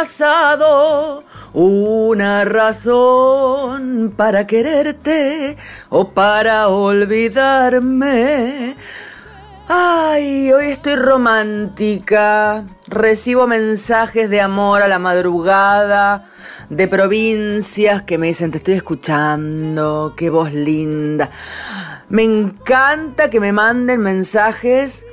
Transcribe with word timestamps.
pasado 0.00 1.24
una 1.52 2.46
razón 2.46 4.14
para 4.16 4.46
quererte 4.46 5.58
o 5.90 6.08
para 6.08 6.68
olvidarme. 6.68 7.16
Ay, 9.68 10.52
hoy 10.52 10.68
estoy 10.68 10.96
romántica. 10.96 12.64
Recibo 12.86 13.46
mensajes 13.46 14.30
de 14.30 14.40
amor 14.40 14.80
a 14.80 14.88
la 14.88 14.98
madrugada 14.98 16.24
de 16.70 16.88
provincias 16.88 18.00
que 18.00 18.16
me 18.16 18.28
dicen, 18.28 18.50
te 18.50 18.56
estoy 18.56 18.76
escuchando, 18.76 20.14
qué 20.16 20.30
voz 20.30 20.54
linda. 20.54 21.28
Me 22.08 22.22
encanta 22.22 23.28
que 23.28 23.38
me 23.38 23.52
manden 23.52 24.00
mensajes 24.00 25.04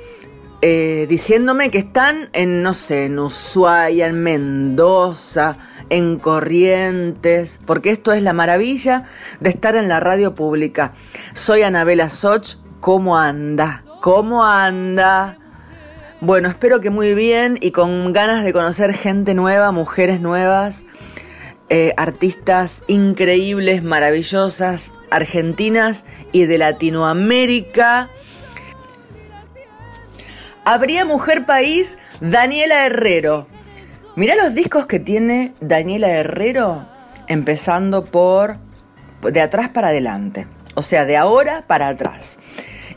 eh, 0.60 1.06
diciéndome 1.08 1.70
que 1.70 1.78
están 1.78 2.30
en, 2.32 2.62
no 2.62 2.74
sé, 2.74 3.06
en 3.06 3.18
Ushuaia, 3.18 4.06
en 4.06 4.22
Mendoza, 4.22 5.56
en 5.88 6.18
Corrientes, 6.18 7.60
porque 7.64 7.90
esto 7.90 8.12
es 8.12 8.22
la 8.22 8.32
maravilla 8.32 9.04
de 9.40 9.50
estar 9.50 9.76
en 9.76 9.88
la 9.88 10.00
radio 10.00 10.34
pública. 10.34 10.92
Soy 11.32 11.62
Anabela 11.62 12.08
Soch, 12.08 12.56
¿cómo 12.80 13.18
anda? 13.18 13.84
¿Cómo 14.00 14.44
anda? 14.44 15.38
Bueno, 16.20 16.48
espero 16.48 16.80
que 16.80 16.90
muy 16.90 17.14
bien 17.14 17.58
y 17.60 17.70
con 17.70 18.12
ganas 18.12 18.44
de 18.44 18.52
conocer 18.52 18.92
gente 18.92 19.34
nueva, 19.34 19.70
mujeres 19.70 20.20
nuevas, 20.20 20.86
eh, 21.68 21.94
artistas 21.96 22.82
increíbles, 22.88 23.84
maravillosas, 23.84 24.92
argentinas 25.10 26.06
y 26.32 26.46
de 26.46 26.58
Latinoamérica. 26.58 28.08
Habría 30.70 31.06
Mujer 31.06 31.46
País, 31.46 31.96
Daniela 32.20 32.84
Herrero. 32.84 33.46
Mirá 34.16 34.34
los 34.36 34.54
discos 34.54 34.84
que 34.84 35.00
tiene 35.00 35.54
Daniela 35.62 36.10
Herrero, 36.10 36.86
empezando 37.26 38.04
por 38.04 38.58
de 39.22 39.40
atrás 39.40 39.70
para 39.70 39.88
adelante. 39.88 40.46
O 40.74 40.82
sea, 40.82 41.06
de 41.06 41.16
ahora 41.16 41.64
para 41.66 41.88
atrás. 41.88 42.38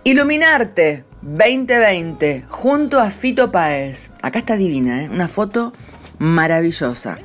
Iluminarte 0.04 1.06
2020 1.22 2.44
junto 2.50 3.00
a 3.00 3.10
Fito 3.10 3.54
Paez. 3.54 4.10
Acá 4.22 4.40
está 4.40 4.58
divina, 4.58 5.04
¿eh? 5.04 5.10
una 5.10 5.30
foto 5.30 5.72
maravillosa. 6.20 7.20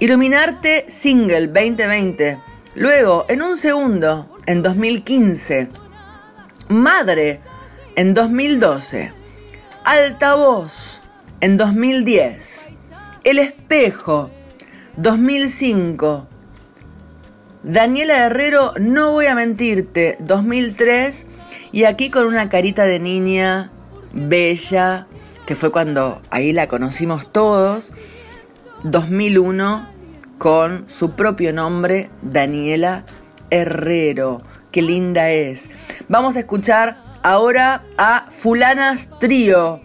Iluminarte 0.00 0.86
single 0.88 1.46
2020. 1.46 2.40
Luego, 2.74 3.24
en 3.28 3.42
un 3.42 3.56
segundo, 3.56 4.36
en 4.46 4.64
2015. 4.64 5.68
Madre, 6.70 7.38
en 7.94 8.14
2012. 8.14 9.17
Altavoz 9.90 11.00
en 11.40 11.56
2010. 11.56 12.68
El 13.24 13.38
espejo 13.38 14.28
2005. 14.98 16.26
Daniela 17.62 18.26
Herrero, 18.26 18.74
no 18.78 19.12
voy 19.12 19.24
a 19.24 19.34
mentirte, 19.34 20.18
2003. 20.20 21.26
Y 21.72 21.84
aquí 21.84 22.10
con 22.10 22.26
una 22.26 22.50
carita 22.50 22.84
de 22.84 22.98
niña 22.98 23.70
bella, 24.12 25.06
que 25.46 25.54
fue 25.54 25.72
cuando 25.72 26.20
ahí 26.28 26.52
la 26.52 26.68
conocimos 26.68 27.32
todos. 27.32 27.94
2001 28.82 29.88
con 30.36 30.84
su 30.90 31.12
propio 31.12 31.54
nombre, 31.54 32.10
Daniela 32.20 33.04
Herrero. 33.48 34.42
Qué 34.70 34.82
linda 34.82 35.30
es. 35.30 35.70
Vamos 36.10 36.36
a 36.36 36.40
escuchar 36.40 37.07
ahora 37.22 37.82
a 37.96 38.26
Fulanas 38.30 39.08
Trío. 39.20 39.80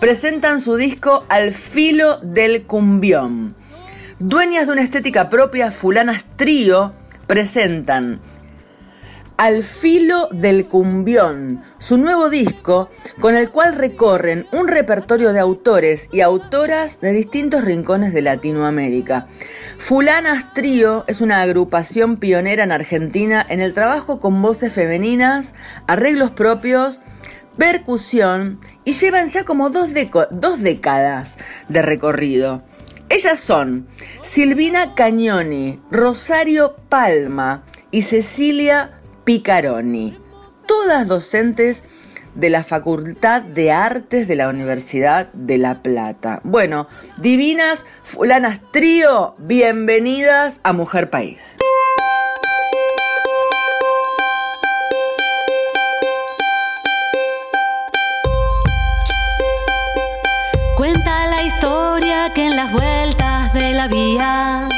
presentan 0.00 0.60
su 0.60 0.76
disco 0.76 1.24
Al 1.28 1.52
filo 1.52 2.18
del 2.22 2.62
cumbión. 2.62 3.54
Dueñas 4.18 4.66
de 4.66 4.72
una 4.72 4.82
estética 4.82 5.30
propia, 5.30 5.70
Fulanas 5.70 6.24
Trío 6.36 6.92
presentan 7.26 8.20
Al 9.40 9.62
filo 9.62 10.28
del 10.32 10.68
cumbión, 10.68 11.62
su 11.78 11.96
nuevo 11.96 12.28
disco 12.28 12.90
con 13.20 13.34
el 13.34 13.48
cual 13.50 13.74
recorren 13.74 14.46
un 14.52 14.68
repertorio 14.68 15.32
de 15.32 15.40
autores 15.40 16.10
y 16.12 16.20
autoras 16.20 17.00
de 17.00 17.12
distintos 17.12 17.64
rincones 17.64 18.12
de 18.12 18.20
Latinoamérica. 18.20 19.26
Fulanas 19.78 20.52
Trío 20.52 21.04
es 21.06 21.22
una 21.22 21.40
agrupación 21.40 22.18
pionera 22.18 22.64
en 22.64 22.70
Argentina 22.70 23.46
en 23.48 23.60
el 23.60 23.72
trabajo 23.72 24.20
con 24.20 24.42
voces 24.42 24.74
femeninas, 24.74 25.54
arreglos 25.86 26.32
propios, 26.32 27.00
percusión 27.56 28.60
y 28.84 28.92
llevan 28.92 29.28
ya 29.28 29.44
como 29.44 29.70
dos, 29.70 29.92
dos 30.32 30.60
décadas 30.60 31.38
de 31.66 31.80
recorrido. 31.80 32.62
Ellas 33.08 33.38
son 33.40 33.88
Silvina 34.20 34.94
Cañoni, 34.94 35.80
Rosario 35.90 36.76
Palma 36.90 37.64
y 37.90 38.02
Cecilia 38.02 38.99
Picaroni, 39.30 40.18
todas 40.66 41.06
docentes 41.06 41.84
de 42.34 42.50
la 42.50 42.64
Facultad 42.64 43.42
de 43.42 43.70
Artes 43.70 44.26
de 44.26 44.34
la 44.34 44.48
Universidad 44.48 45.28
de 45.32 45.56
La 45.56 45.84
Plata. 45.84 46.40
Bueno, 46.42 46.88
divinas 47.16 47.86
fulanas 48.02 48.58
trío, 48.72 49.36
bienvenidas 49.38 50.60
a 50.64 50.72
Mujer 50.72 51.10
País. 51.10 51.58
Cuenta 60.76 61.26
la 61.28 61.44
historia 61.44 62.32
que 62.34 62.46
en 62.46 62.56
las 62.56 62.72
vueltas 62.72 63.54
de 63.54 63.74
la 63.74 63.86
vía 63.86 64.68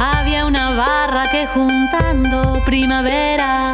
había 0.00 0.46
una 0.46 0.70
barra 0.74 1.28
que 1.30 1.46
juntando 1.46 2.60
primaveras, 2.64 3.71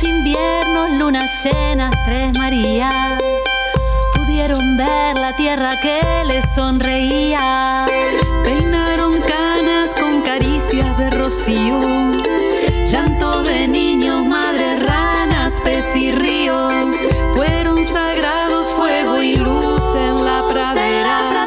inviernos, 0.00 0.90
lunas 0.92 1.44
llenas, 1.44 1.92
tres 2.06 2.32
Marías, 2.38 3.20
pudieron 4.14 4.76
ver 4.78 5.18
la 5.18 5.36
tierra 5.36 5.72
que 5.82 6.00
les 6.26 6.44
sonreía. 6.54 7.86
Peinaron 8.42 9.20
canas 9.20 9.94
con 9.94 10.22
caricias 10.22 10.96
de 10.96 11.10
rocío, 11.10 11.80
llanto 12.86 13.42
de 13.42 13.68
niños, 13.68 14.24
madres, 14.24 14.82
ranas, 14.82 15.60
pez 15.60 15.94
y 15.94 16.10
río, 16.10 16.70
fueron 17.34 17.84
sagrados 17.84 18.68
fuego 18.68 19.20
y 19.20 19.36
luz 19.36 19.82
en 19.94 20.24
la 20.24 20.44
pradera. 20.48 21.46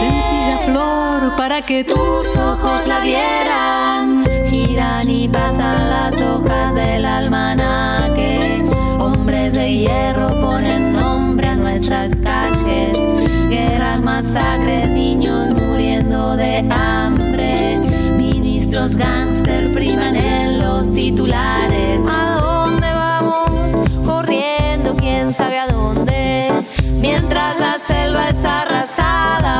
Sencilla 0.00 0.58
flor 0.64 1.36
para 1.36 1.62
que 1.62 1.84
tus 1.84 2.36
ojos 2.36 2.86
la 2.88 3.00
vieran. 3.00 4.24
Giran 4.50 5.08
y 5.08 5.28
pasan 5.28 5.90
las 5.90 6.20
hojas 6.20 6.74
del 6.74 7.03
hierro 9.78 10.40
ponen 10.40 10.92
nombre 10.92 11.48
a 11.48 11.56
nuestras 11.56 12.14
calles. 12.16 12.96
Guerras, 13.48 14.00
masacres, 14.00 14.90
niños 14.90 15.54
muriendo 15.54 16.36
de 16.36 16.58
hambre. 16.70 17.80
Ministros 18.16 18.96
gángsters 18.96 19.74
priman 19.74 20.16
en 20.16 20.58
los 20.58 20.92
titulares. 20.92 22.00
¿A 22.08 22.40
dónde 22.40 22.86
vamos? 22.92 23.72
Corriendo, 24.06 24.94
quién 24.96 25.32
sabe 25.32 25.58
a 25.58 25.66
dónde. 25.66 26.50
Mientras 27.00 27.58
la 27.58 27.78
selva 27.78 28.30
es 28.30 28.44
arrasada 28.44 28.73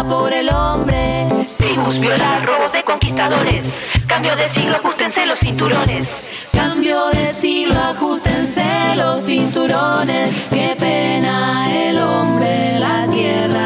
por 0.09 0.33
el 0.33 0.49
hombre. 0.51 1.27
Tribus, 1.59 1.99
violas, 1.99 2.45
robos 2.45 2.73
de 2.73 2.83
conquistadores. 2.83 3.81
Cambio 4.07 4.37
de 4.37 4.49
siglo, 4.49 4.77
ajustense 4.77 5.27
los 5.27 5.39
cinturones. 5.39 6.21
Cambio 6.53 7.09
de 7.11 7.33
siglo, 7.33 7.75
ajustense 7.79 8.65
los 8.97 9.25
cinturones. 9.25 10.31
Qué 10.51 10.77
pena 10.79 11.73
el 11.73 11.99
hombre 11.99 12.75
en 12.75 12.81
la 12.81 13.07
tierra. 13.11 13.65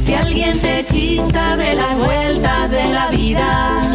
Si 0.00 0.14
alguien 0.14 0.60
te 0.60 0.84
chista 0.84 1.56
de 1.56 1.74
las 1.74 1.98
vueltas 1.98 2.70
de 2.70 2.84
la 2.92 3.08
vida 3.08 3.90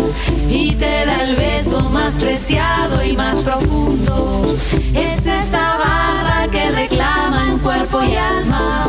y 0.50 0.72
te 0.74 1.06
da 1.06 1.24
el 1.24 1.36
beso 1.36 1.90
más 1.90 2.18
preciado 2.18 3.04
y 3.04 3.16
más 3.16 3.38
profundo, 3.40 4.56
es 4.94 5.26
esa 5.26 5.78
barra 5.78 6.48
que 6.52 6.72
reclama 6.72 7.48
en 7.50 7.60
cuerpo 7.60 8.04
y 8.04 8.16
alma. 8.16 8.88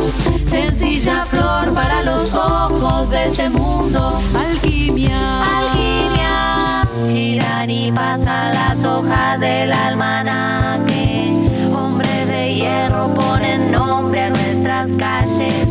Sencilla 0.51 1.25
flor 1.27 1.73
para 1.73 2.03
los 2.03 2.33
ojos 2.33 3.09
de 3.09 3.23
este 3.23 3.49
mundo. 3.49 4.21
Alquimia, 4.37 5.43
alquimia. 5.59 6.83
Giran 7.07 7.69
y 7.69 7.89
pasan 7.89 8.53
las 8.53 8.83
hojas 8.83 9.39
del 9.39 9.71
almanaque. 9.71 11.47
Hombres 11.73 12.27
de 12.27 12.53
hierro 12.53 13.13
ponen 13.13 13.71
nombre 13.71 14.23
a 14.23 14.29
nuestras 14.29 14.89
calles. 14.97 15.65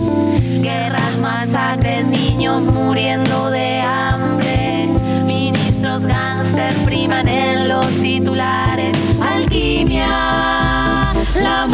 Guerras, 0.62 1.18
masacres, 1.20 2.06
niños 2.06 2.62
muriendo 2.62 3.50
de 3.50 3.82
hambre. 3.82 4.88
Ministros 5.26 6.06
gángster 6.06 6.74
priman 6.86 7.28
en 7.28 7.68
los 7.68 7.86
titulares. 8.00 8.96
Alquimia, 9.20 11.12
la 11.42 11.66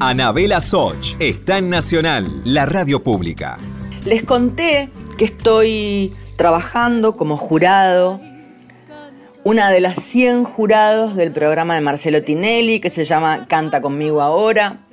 Anabela 0.00 0.60
Soch 0.60 1.16
está 1.18 1.58
en 1.58 1.70
Nacional, 1.70 2.40
la 2.44 2.66
radio 2.66 3.02
pública. 3.02 3.58
Les 4.04 4.22
conté 4.22 4.88
que 5.16 5.24
estoy 5.24 6.14
trabajando 6.36 7.16
como 7.16 7.36
jurado, 7.36 8.20
una 9.42 9.70
de 9.70 9.80
las 9.80 10.00
100 10.00 10.44
jurados 10.44 11.16
del 11.16 11.32
programa 11.32 11.74
de 11.74 11.80
Marcelo 11.80 12.22
Tinelli 12.22 12.78
que 12.78 12.90
se 12.90 13.02
llama 13.02 13.48
Canta 13.48 13.80
conmigo 13.80 14.22
ahora. 14.22 14.86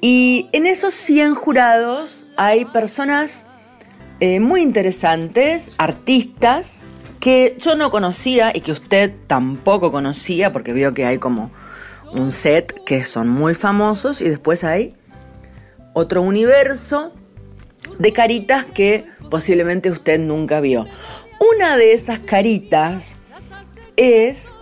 Y 0.00 0.48
en 0.50 0.66
esos 0.66 0.92
100 0.94 1.36
jurados 1.36 2.26
hay 2.36 2.64
personas 2.64 3.46
eh, 4.18 4.40
muy 4.40 4.62
interesantes, 4.62 5.72
artistas, 5.78 6.80
que 7.20 7.56
yo 7.60 7.76
no 7.76 7.92
conocía 7.92 8.50
y 8.52 8.60
que 8.60 8.72
usted 8.72 9.12
tampoco 9.28 9.92
conocía, 9.92 10.52
porque 10.52 10.72
veo 10.72 10.94
que 10.94 11.06
hay 11.06 11.18
como 11.18 11.52
un 12.12 12.32
set 12.32 12.84
que 12.84 13.04
son 13.04 13.28
muy 13.28 13.54
famosos 13.54 14.20
y 14.20 14.28
después 14.28 14.64
hay 14.64 14.94
otro 15.92 16.22
universo 16.22 17.12
de 17.98 18.12
caritas 18.12 18.64
que 18.64 19.06
posiblemente 19.30 19.90
usted 19.90 20.18
nunca 20.18 20.60
vio. 20.60 20.86
Una 21.56 21.76
de 21.76 21.92
esas 21.92 22.18
caritas 22.20 23.16
es 23.96 24.52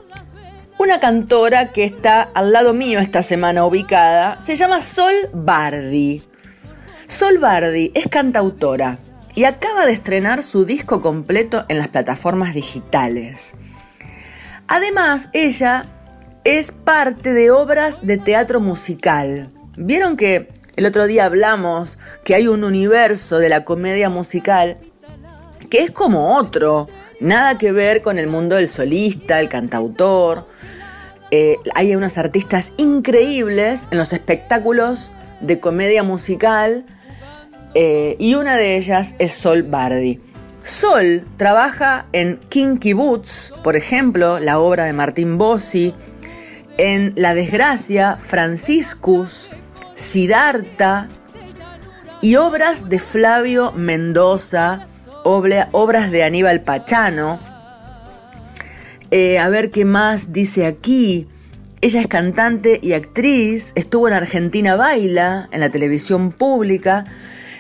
una 0.78 1.00
cantora 1.00 1.72
que 1.72 1.84
está 1.84 2.22
al 2.22 2.52
lado 2.52 2.74
mío 2.74 2.98
esta 2.98 3.22
semana 3.22 3.64
ubicada. 3.64 4.38
Se 4.38 4.56
llama 4.56 4.80
Sol 4.80 5.14
Bardi. 5.32 6.22
Sol 7.06 7.38
Bardi 7.38 7.92
es 7.94 8.08
cantautora 8.08 8.98
y 9.34 9.44
acaba 9.44 9.86
de 9.86 9.92
estrenar 9.92 10.42
su 10.42 10.64
disco 10.64 11.00
completo 11.00 11.64
en 11.68 11.78
las 11.78 11.88
plataformas 11.88 12.54
digitales. 12.54 13.54
Además, 14.68 15.30
ella 15.32 15.86
es 16.46 16.70
parte 16.70 17.32
de 17.32 17.50
obras 17.50 18.06
de 18.06 18.18
teatro 18.18 18.60
musical. 18.60 19.50
¿Vieron 19.76 20.16
que 20.16 20.48
el 20.76 20.86
otro 20.86 21.08
día 21.08 21.24
hablamos 21.24 21.98
que 22.22 22.36
hay 22.36 22.46
un 22.46 22.62
universo 22.62 23.38
de 23.38 23.48
la 23.48 23.64
comedia 23.64 24.08
musical 24.08 24.78
que 25.68 25.82
es 25.82 25.90
como 25.90 26.36
otro? 26.36 26.86
Nada 27.18 27.58
que 27.58 27.72
ver 27.72 28.00
con 28.00 28.16
el 28.16 28.28
mundo 28.28 28.54
del 28.54 28.68
solista, 28.68 29.40
el 29.40 29.48
cantautor. 29.48 30.46
Eh, 31.32 31.56
hay 31.74 31.96
unos 31.96 32.16
artistas 32.16 32.74
increíbles 32.76 33.88
en 33.90 33.98
los 33.98 34.12
espectáculos 34.12 35.10
de 35.40 35.58
comedia 35.58 36.04
musical 36.04 36.84
eh, 37.74 38.14
y 38.20 38.36
una 38.36 38.56
de 38.56 38.76
ellas 38.76 39.16
es 39.18 39.32
Sol 39.32 39.64
Bardi. 39.64 40.20
Sol 40.66 41.22
trabaja 41.36 42.06
en 42.12 42.38
Kinky 42.48 42.92
Boots, 42.92 43.54
por 43.62 43.76
ejemplo, 43.76 44.40
la 44.40 44.58
obra 44.58 44.84
de 44.84 44.92
Martín 44.92 45.38
Bossi, 45.38 45.94
en 46.78 47.12
La 47.16 47.34
Desgracia, 47.34 48.16
Franciscus, 48.16 49.50
Siddhartha 49.94 51.08
y 52.20 52.36
obras 52.36 52.88
de 52.88 52.98
Flavio 52.98 53.72
Mendoza, 53.72 54.86
obras 55.24 56.10
de 56.10 56.22
Aníbal 56.22 56.62
Pachano. 56.62 57.38
Eh, 59.10 59.38
a 59.38 59.48
ver 59.48 59.70
qué 59.70 59.84
más 59.84 60.32
dice 60.32 60.66
aquí. 60.66 61.28
Ella 61.80 62.00
es 62.00 62.06
cantante 62.08 62.80
y 62.82 62.94
actriz, 62.94 63.72
estuvo 63.74 64.08
en 64.08 64.14
Argentina 64.14 64.76
Baila, 64.76 65.48
en 65.52 65.60
la 65.60 65.70
televisión 65.70 66.32
pública, 66.32 67.04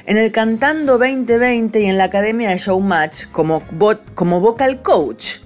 en 0.06 0.16
el 0.16 0.32
Cantando 0.32 0.98
2020 0.98 1.80
y 1.80 1.86
en 1.86 1.98
la 1.98 2.04
Academia 2.04 2.48
de 2.50 2.56
Showmatch 2.56 3.26
como, 3.26 3.62
como 4.14 4.40
vocal 4.40 4.82
coach. 4.82 5.38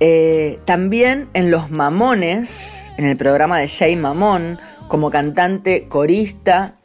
Eh, 0.00 0.58
también 0.64 1.28
en 1.34 1.50
Los 1.50 1.70
Mamones, 1.70 2.92
en 2.96 3.04
el 3.04 3.16
programa 3.16 3.58
de 3.58 3.68
Jay 3.68 3.96
Mamón, 3.96 4.58
como 4.88 5.10
cantante 5.10 5.88
corista. 5.88 6.76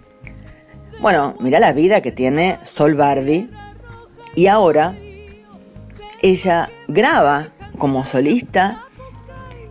Bueno, 1.01 1.35
mira 1.39 1.59
la 1.59 1.73
vida 1.73 2.01
que 2.01 2.11
tiene 2.11 2.59
Sol 2.63 2.95
Bardi. 2.95 3.49
Y 4.35 4.47
ahora 4.47 4.95
ella 6.21 6.69
graba 6.87 7.49
como 7.77 8.05
solista. 8.05 8.85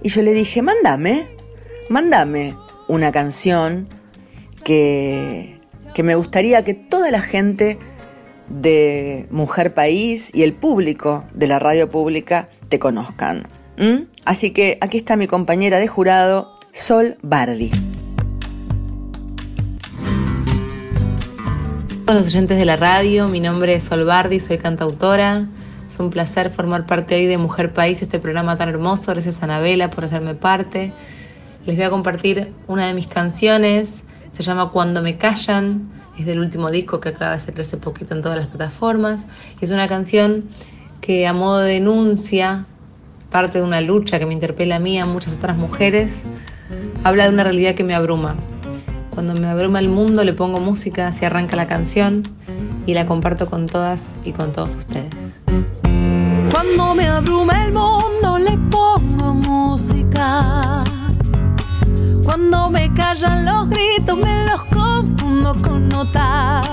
Y 0.03 0.09
yo 0.09 0.23
le 0.23 0.33
dije, 0.33 0.63
mándame, 0.63 1.27
mándame 1.89 2.55
una 2.89 3.13
canción 3.13 3.89
que, 4.65 5.61
que 5.95 6.03
me 6.03 6.15
gustaría 6.15 6.65
que 6.65 6.75
toda 6.75 7.11
la 7.11 7.21
gente 7.21 7.79
de 8.49 9.27
Mujer 9.31 9.75
País 9.75 10.31
y 10.35 10.43
el 10.43 10.53
público 10.53 11.25
de 11.35 11.47
la 11.47 11.59
radio 11.59 11.91
pública 11.91 12.49
te 12.69 12.79
conozcan. 12.79 13.47
Así 14.25 14.51
que 14.51 14.79
aquí 14.81 14.97
está 14.97 15.17
mi 15.17 15.27
compañera 15.27 15.79
de 15.79 15.87
jurado, 15.87 16.55
Sol 16.73 17.17
Bardi. 17.23 17.71
Hola 22.07 22.21
los 22.21 22.27
oyentes 22.27 22.57
de 22.57 22.65
la 22.65 22.77
radio, 22.77 23.29
mi 23.29 23.39
nombre 23.39 23.75
es 23.75 23.85
Sol 23.85 24.05
Bardi, 24.05 24.41
soy 24.41 24.59
cantautora. 24.59 25.47
Es 25.89 26.01
un 26.01 26.11
placer 26.11 26.51
formar 26.51 26.87
parte 26.87 27.15
hoy 27.15 27.27
de 27.27 27.39
Mujer 27.39 27.73
País, 27.73 28.03
este 28.03 28.19
programa 28.19 28.57
tan 28.57 28.69
hermoso. 28.69 29.13
Gracias 29.13 29.41
a 29.41 29.45
Anabela 29.45 29.91
por 29.91 30.05
hacerme 30.05 30.35
parte. 30.35 30.93
Les 31.67 31.77
voy 31.77 31.85
a 31.85 31.91
compartir 31.91 32.53
una 32.67 32.87
de 32.87 32.95
mis 32.95 33.07
canciones, 33.07 34.05
se 34.37 34.43
llama 34.43 34.71
Cuando 34.71 35.03
me 35.03 35.19
callan, 35.19 35.98
es 36.19 36.27
del 36.27 36.41
último 36.41 36.71
disco 36.71 37.01
que 37.01 37.11
acaba 37.11 37.37
de 37.37 37.41
salir 37.41 37.61
hace 37.61 37.77
poquito 37.77 38.15
en 38.15 38.23
todas 38.23 38.39
las 38.39 38.49
plataformas. 38.49 39.27
Es 39.61 39.71
una 39.71 39.87
canción 39.89 40.45
que 41.01 41.27
a 41.27 41.33
modo 41.33 41.61
de 41.61 41.75
denuncia, 41.75 42.67
parte 43.31 43.59
de 43.59 43.65
una 43.65 43.81
lucha 43.81 44.19
que 44.19 44.27
me 44.27 44.35
interpela 44.35 44.77
a 44.77 44.79
mí, 44.79 44.99
a 44.99 45.07
muchas 45.07 45.37
otras 45.37 45.57
mujeres, 45.57 46.23
habla 47.05 47.25
de 47.25 47.31
una 47.31 47.45
realidad 47.45 47.75
que 47.75 47.85
me 47.85 47.95
abruma. 47.95 48.37
Cuando 49.11 49.35
me 49.35 49.47
abruma 49.47 49.79
el 49.79 49.89
mundo 49.89 50.25
le 50.25 50.33
pongo 50.33 50.61
música, 50.61 51.13
se 51.13 51.27
arranca 51.27 51.57
la 51.57 51.67
canción 51.67 52.23
y 52.87 52.95
la 52.95 53.07
comparto 53.07 53.47
con 53.47 53.67
todas 53.67 54.15
y 54.25 54.33
con 54.33 54.53
todos 54.53 54.77
ustedes. 54.77 55.43
Cuando 56.53 56.95
me 56.95 57.07
abruma 57.07 57.65
el 57.65 57.73
mundo 57.73 58.39
le 58.39 58.57
pongo 58.71 59.35
música. 59.35 60.85
Cuando 62.25 62.71
me 62.71 62.93
callan 62.95 63.45
los 63.45 63.69
gritos 63.69 64.19
me 64.19 64.45
los 64.47 64.65
confundo 64.99 65.55
con 65.63 65.89
notas. 65.89 66.67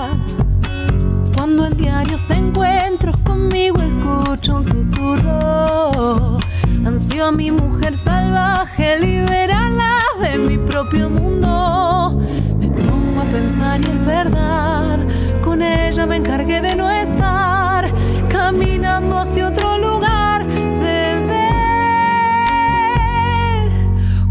Cuando 1.36 1.66
en 1.66 1.76
diarios 1.76 2.28
encuentros 2.30 3.16
conmigo 3.22 3.78
escucho 3.80 4.56
un 4.56 4.64
susurro. 4.64 6.38
Ansío 6.84 7.26
a 7.26 7.32
mi 7.32 7.52
mujer 7.52 7.96
salvaje, 7.96 8.98
liberarla 8.98 9.98
de 10.20 10.38
mi 10.38 10.58
propio 10.58 11.08
mundo. 11.08 12.18
Me 12.58 12.68
pongo 12.68 13.20
a 13.20 13.24
pensar 13.26 13.80
y 13.80 13.84
es 13.84 14.04
verdad, 14.04 14.98
con 15.44 15.62
ella 15.62 16.04
me 16.06 16.16
encargué 16.16 16.60
de 16.60 16.74
no 16.74 16.90
estar 16.90 17.88
caminando 18.28 19.18
hacia 19.18 19.48
otro 19.48 19.78
lugar. 19.78 20.44
Se 20.70 21.20
ve 21.28 21.48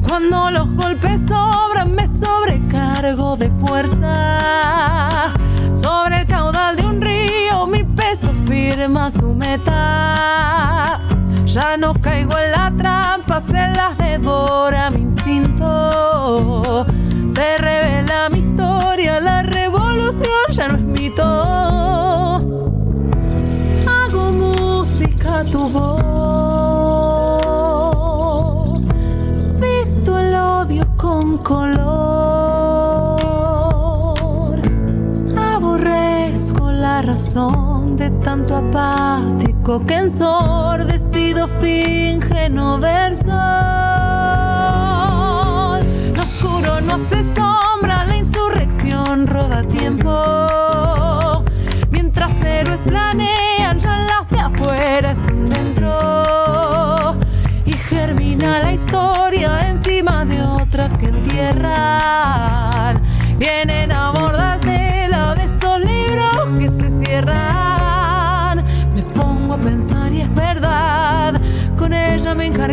cuando 0.05 0.51
los 0.51 0.69
golpes 0.75 1.21
sobran, 1.27 1.84
de 3.15 3.50
fuerza. 3.50 5.34
Sobre 5.74 6.22
el 6.22 6.27
caudal 6.27 6.75
de 6.75 6.86
un 6.86 7.00
río, 7.01 7.65
mi 7.65 7.81
peso 7.84 8.29
firma 8.45 9.10
su 9.10 9.34
meta. 9.34 11.00
Ya 11.45 11.77
no 11.77 11.93
caigo 11.93 12.38
en 12.38 12.51
la 12.51 12.74
trampa, 12.77 13.39
se 13.39 13.69
las 13.69 13.98
devora 13.98 14.89
mi 14.89 15.03
instinto. 15.03 16.86
Se 17.27 17.57
revela 17.57 18.27
mi 18.29 18.39
historia, 18.39 19.22
la 19.22 19.43
revolución 19.43 20.51
ya 20.51 20.67
no 20.67 20.75
es 20.75 20.84
mito. 20.84 21.24
Hago 23.88 24.31
música 24.34 25.45
tu 25.45 25.69
voz, 25.69 26.44
la 37.35 37.41
razón 37.41 37.97
de 37.97 38.09
tanto 38.23 38.55
apático 38.55 39.85
que 39.85 39.95
ensordecido 39.95 41.47
finge 41.47 42.49
no 42.49 42.79
ver 42.79 43.17
sol. 43.17 43.33
Lo 46.15 46.23
oscuro 46.23 46.79
no 46.81 46.95
hace 46.95 47.23
sombra, 47.33 48.05
la 48.05 48.17
insurrección 48.17 49.27
roba 49.27 49.63
tiempo. 49.63 51.43
Mientras 51.91 52.33
héroes 52.41 52.81
planean, 52.83 53.79
ya 53.79 54.05
las 54.07 54.29
de 54.29 54.39
afuera 54.39 55.11
están 55.11 55.49
dentro. 55.49 57.15
Y 57.65 57.73
germina 57.73 58.59
la 58.59 58.71
historia 58.73 59.67
encima 59.67 60.23
de 60.23 60.41
otras 60.41 60.97
que 60.97 61.07
entierran. 61.07 63.01
Vienen 63.37 63.91
a 63.91 64.07
abordarte 64.07 64.34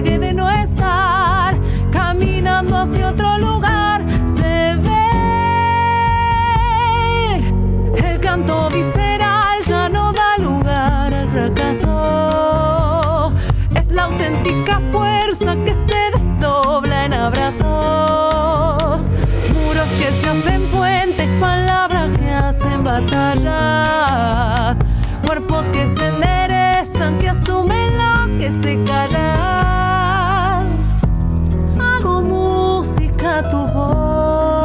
de 0.00 0.32
no 0.32 0.50
estar 0.50 1.54
caminando 1.92 2.78
hacia 2.78 3.08
otro 3.08 3.36
lugar. 3.36 4.02
Se 4.26 4.74
ve 4.76 5.10
el 8.02 8.18
canto 8.18 8.70
visceral 8.70 9.62
ya 9.62 9.90
no 9.90 10.10
da 10.12 10.38
lugar 10.38 11.12
al 11.12 11.28
fracaso. 11.28 13.34
Es 13.74 13.92
la 13.92 14.04
auténtica 14.04 14.80
fuerza 14.92 15.56
que 15.62 15.74
se 15.86 16.12
desdobla 16.16 17.04
en 17.04 17.12
abrazos. 17.12 19.10
Muros 19.52 19.90
que 19.98 20.10
se 20.22 20.30
hacen 20.30 20.70
puentes, 20.70 21.28
palabras 21.38 22.08
que 22.18 22.30
hacen 22.30 22.82
batallas. 22.82 24.78
Cuerpos 25.26 25.66
que 25.66 25.86
se 25.86 26.08
enderezan, 26.08 27.18
que 27.18 27.28
asumen 27.28 27.98
lo 27.98 28.38
que 28.38 28.50
se 28.62 28.82
callan. 28.84 29.41
Tu 33.40 33.66
voz. 33.72 34.61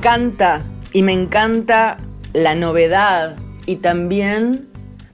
Encanta 0.00 0.62
y 0.92 1.02
me 1.02 1.12
encanta 1.12 1.98
la 2.32 2.54
novedad 2.54 3.36
y 3.66 3.76
también 3.76 4.66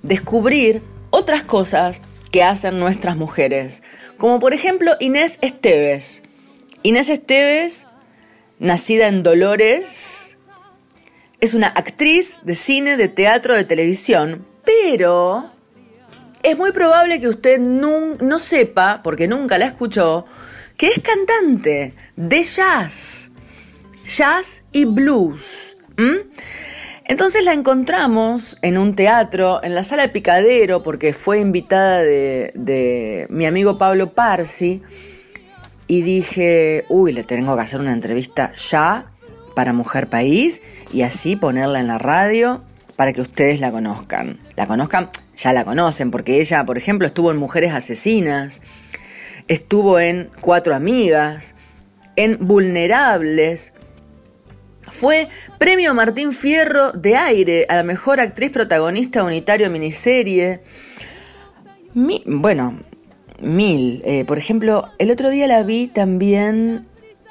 descubrir 0.04 0.80
otras 1.10 1.42
cosas 1.42 2.02
que 2.30 2.44
hacen 2.44 2.78
nuestras 2.78 3.16
mujeres. 3.16 3.82
Como 4.16 4.38
por 4.38 4.54
ejemplo 4.54 4.92
Inés 5.00 5.40
Esteves. 5.42 6.22
Inés 6.84 7.08
Esteves, 7.08 7.88
nacida 8.60 9.08
en 9.08 9.24
Dolores, 9.24 10.38
Es 11.40 11.52
una 11.54 11.66
actriz 11.66 12.40
de 12.44 12.54
cine, 12.54 12.96
de 12.96 13.08
teatro, 13.08 13.54
de 13.56 13.64
televisión, 13.64 14.46
pero 14.64 15.50
es 16.44 16.56
muy 16.56 16.70
probable 16.72 17.20
que 17.20 17.28
usted 17.28 17.58
nun- 17.60 18.18
no 18.22 18.38
sepa, 18.38 19.00
porque 19.02 19.26
nunca 19.28 19.58
la 19.58 19.66
escuchó, 19.66 20.24
que 20.78 20.86
es 20.88 21.00
cantante 21.00 21.92
de 22.16 22.42
jazz, 22.42 23.32
jazz 24.06 24.64
y 24.72 24.84
blues. 24.84 25.76
Entonces 27.04 27.44
la 27.44 27.52
encontramos 27.52 28.58
en 28.62 28.78
un 28.78 28.94
teatro, 28.94 29.62
en 29.62 29.74
la 29.74 29.84
sala 29.84 30.02
del 30.02 30.12
Picadero, 30.12 30.82
porque 30.82 31.12
fue 31.12 31.40
invitada 31.40 32.02
de, 32.02 32.50
de 32.54 33.26
mi 33.30 33.46
amigo 33.46 33.78
Pablo 33.78 34.12
Parsi, 34.12 34.82
y 35.88 36.02
dije, 36.02 36.84
uy, 36.88 37.12
le 37.12 37.24
tengo 37.24 37.54
que 37.54 37.62
hacer 37.62 37.80
una 37.80 37.92
entrevista 37.92 38.52
ya 38.54 39.12
para 39.54 39.72
Mujer 39.72 40.08
País 40.08 40.62
y 40.92 41.02
así 41.02 41.36
ponerla 41.36 41.80
en 41.80 41.86
la 41.86 41.98
radio 41.98 42.62
para 42.96 43.12
que 43.12 43.20
ustedes 43.20 43.60
la 43.60 43.70
conozcan. 43.70 44.40
La 44.56 44.66
conozcan, 44.66 45.10
ya 45.36 45.52
la 45.52 45.64
conocen, 45.64 46.10
porque 46.10 46.40
ella, 46.40 46.64
por 46.64 46.76
ejemplo, 46.76 47.06
estuvo 47.06 47.30
en 47.30 47.36
Mujeres 47.36 47.72
Asesinas, 47.72 48.62
estuvo 49.48 50.00
en 50.00 50.28
Cuatro 50.40 50.74
Amigas, 50.74 51.54
en 52.16 52.38
Vulnerables, 52.40 53.74
fue 54.90 55.28
premio 55.58 55.94
Martín 55.94 56.32
Fierro 56.32 56.92
de 56.92 57.16
aire 57.16 57.66
a 57.68 57.76
la 57.76 57.82
mejor 57.82 58.20
actriz 58.20 58.50
protagonista 58.50 59.24
unitario 59.24 59.70
miniserie. 59.70 60.60
Mi- 61.94 62.22
bueno, 62.26 62.78
mil. 63.40 64.02
Eh, 64.04 64.24
por 64.24 64.38
ejemplo, 64.38 64.88
el 64.98 65.10
otro 65.10 65.30
día 65.30 65.46
la 65.46 65.62
vi 65.62 65.88
también 65.88 66.86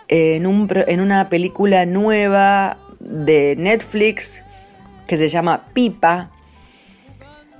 en, 0.08 0.46
un, 0.46 0.68
en 0.72 1.02
una 1.02 1.30
película 1.30 1.86
nueva 1.86 2.78
de 3.00 3.56
Netflix 3.58 4.44
que 5.08 5.18
se 5.18 5.28
llama 5.28 5.66
Pipa. 5.74 6.32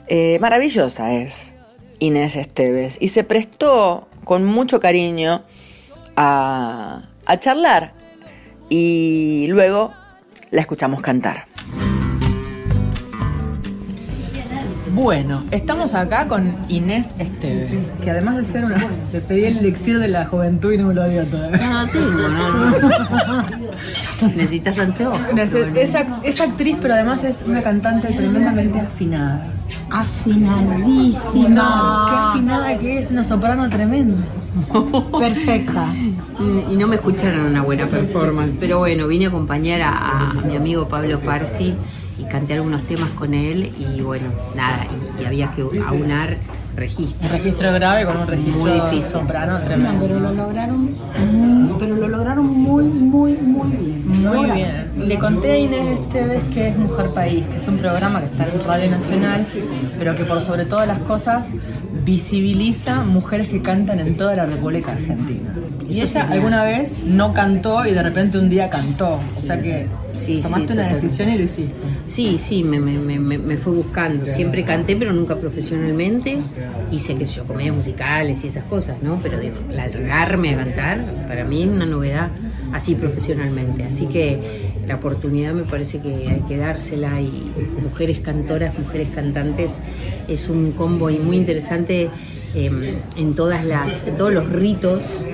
Eh, 0.08 0.38
maravillosa 0.40 1.14
es 1.14 1.56
Inés 1.98 2.36
Esteves 2.36 2.98
y 3.00 3.08
se 3.08 3.24
prestó 3.24 4.08
con 4.24 4.46
mucho 4.46 4.80
cariño 4.80 5.44
a, 6.16 7.10
a 7.26 7.40
charlar 7.40 7.94
y 8.70 9.48
luego 9.50 9.94
la 10.52 10.62
escuchamos 10.62 11.02
cantar. 11.02 11.46
Bueno, 14.96 15.44
estamos 15.52 15.94
acá 15.94 16.26
con 16.28 16.50
Inés 16.70 17.10
Esteves, 17.20 17.92
que 18.02 18.12
además 18.12 18.38
de 18.38 18.46
ser 18.46 18.66
una. 18.66 18.78
Le 19.12 19.20
pedí 19.20 19.44
el 19.46 19.58
elixir 19.58 20.00
de 20.00 20.08
la 20.08 20.26
juventud 20.26 20.72
y 20.72 20.78
no 20.78 20.88
me 20.88 20.94
lo 20.96 21.08
dio 21.10 21.26
todavía. 21.26 21.58
No, 21.58 21.74
no 21.86 21.90
tengo, 21.90 22.12
no, 22.12 22.70
no. 22.80 23.46
Necesitas 24.36 24.80
anteojos. 24.80 25.20
Es, 25.38 25.54
es 25.54 25.94
ac- 25.94 26.20
es 26.24 26.40
actriz, 26.42 26.78
pero 26.82 26.94
además 26.94 27.24
es 27.26 27.44
una 27.46 27.62
cantante 27.62 28.08
tremendamente 28.14 28.80
afinada. 28.80 29.46
Afinadísima. 29.92 31.50
No, 31.50 32.06
qué 32.10 32.16
afinada 32.40 32.78
que 32.80 33.00
es, 33.00 33.12
una 33.12 33.24
soprano 33.26 33.70
tremenda. 33.70 34.24
Perfecta. 35.20 35.88
Mm, 35.88 36.72
Y 36.72 36.76
no 36.78 36.88
me 36.88 36.96
escucharon 36.96 37.42
una 37.48 37.62
buena 37.64 37.86
performance, 37.88 38.56
pero 38.58 38.80
bueno, 38.80 39.08
vine 39.08 39.26
a 39.26 39.28
acompañar 39.28 39.82
a, 39.82 40.30
a 40.30 40.34
mi 40.48 40.56
amigo 40.56 40.88
Pablo 40.88 41.20
Parsi 41.20 41.74
y 42.18 42.24
canté 42.26 42.54
algunos 42.54 42.84
temas 42.84 43.10
con 43.12 43.34
él 43.34 43.72
y 43.78 44.02
bueno, 44.02 44.28
nada, 44.56 44.86
y, 45.20 45.22
y 45.22 45.26
había 45.26 45.52
que 45.52 45.62
aunar 45.86 46.38
registros. 46.76 47.22
Un 47.32 47.38
registro 47.38 47.72
grave 47.74 48.06
con 48.06 48.18
un 48.18 48.28
registro 48.28 48.60
Muy 48.60 48.72
difícil. 48.72 49.04
soprano 49.04 49.54
No, 49.54 49.66
tremendo. 49.66 50.00
pero 50.02 50.20
lo 50.20 50.32
lograron, 50.34 50.90
pero 51.80 51.96
lo 51.96 52.08
lograron 52.08 52.46
muy, 52.48 52.84
muy, 52.86 53.34
muy 53.34 53.70
bien. 53.78 54.08
Muy 54.24 54.38
Ahora, 54.38 54.54
bien. 54.56 54.94
Le 55.08 55.20
conté 55.20 55.52
a 55.52 55.58
Inés 55.58 56.00
Esteves 56.00 56.44
que 56.54 56.68
es 56.70 56.78
Mujer 56.78 57.06
País, 57.14 57.46
que 57.48 57.58
es 57.58 57.68
un 57.68 57.78
programa 57.78 58.20
que 58.22 58.26
está 58.28 58.44
en 58.46 58.64
Radio 58.66 58.92
Nacional, 58.92 59.46
pero 59.98 60.16
que 60.16 60.26
por 60.26 60.42
sobre 60.42 60.66
todas 60.66 60.88
las 60.88 61.00
cosas 61.00 61.48
visibiliza 62.06 63.04
mujeres 63.04 63.48
que 63.48 63.62
cantan 63.62 64.00
en 64.00 64.16
toda 64.18 64.36
la 64.36 64.46
República 64.46 64.92
Argentina. 64.92 65.54
Y 65.96 66.02
ella 66.02 66.28
alguna 66.30 66.64
vez 66.64 67.04
no 67.06 67.34
cantó 67.34 67.86
y 67.86 67.92
de 67.94 68.04
repente 68.04 68.38
un 68.38 68.50
día 68.50 68.70
cantó. 68.70 69.20
O 69.38 69.42
sea 69.46 69.62
que 69.62 69.88
Sí, 70.16 70.40
tomaste 70.42 70.68
sí, 70.68 70.74
una 70.74 70.88
decisión 70.94 71.30
y 71.30 71.38
lo 71.38 71.44
hiciste. 71.44 71.74
Sí, 72.06 72.38
sí, 72.38 72.64
me, 72.64 72.80
me, 72.80 72.98
me, 73.20 73.38
me- 73.38 73.58
fue 73.58 73.74
buscando. 73.74 74.26
Siempre 74.28 74.64
canté, 74.64 74.96
pero 74.96 75.12
nunca 75.12 75.36
profesionalmente. 75.36 76.38
Hice, 76.92 77.16
qué 77.16 77.26
sé 77.26 77.36
yo, 77.38 77.44
comedias 77.46 77.76
musicales 77.76 78.44
y 78.44 78.48
esas 78.48 78.64
cosas, 78.64 78.98
¿no? 79.02 79.20
Pero 79.22 79.40
digo, 79.40 79.56
largarme 79.72 80.54
a 80.54 80.58
cantar, 80.58 81.02
para 81.28 81.44
mí 81.44 81.64
es 81.64 81.70
una 81.70 81.86
novedad 81.86 82.30
así 82.72 82.96
profesionalmente. 82.96 83.84
Así 83.84 84.08
que 84.08 84.40
la 84.88 84.96
oportunidad 84.96 85.54
me 85.54 85.64
parece 85.64 86.00
que 86.00 86.28
hay 86.30 86.42
que 86.48 86.58
dársela 86.58 87.20
y 87.22 87.52
mujeres 87.84 88.20
cantoras, 88.20 88.78
mujeres 88.80 89.10
cantantes, 89.14 89.74
es 90.28 90.48
un 90.50 90.72
combo 90.72 91.10
y 91.10 91.18
muy 91.18 91.36
interesante 91.38 92.10
eh, 92.56 92.98
en, 93.18 93.34
todas 93.36 93.66
las, 93.66 94.08
en 94.08 94.16
todos 94.18 94.34
los 94.34 94.48
ritos 94.50 95.26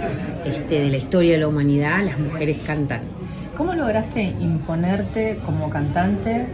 este, 0.46 0.82
de 0.82 0.90
la 0.90 0.98
historia 0.98 1.34
de 1.34 1.38
la 1.40 1.48
humanidad, 1.48 2.04
las 2.04 2.20
mujeres 2.20 2.58
cantan. 2.66 3.02
¿Cómo 3.56 3.74
lograste 3.76 4.34
imponerte 4.40 5.40
como 5.46 5.70
cantante 5.70 6.48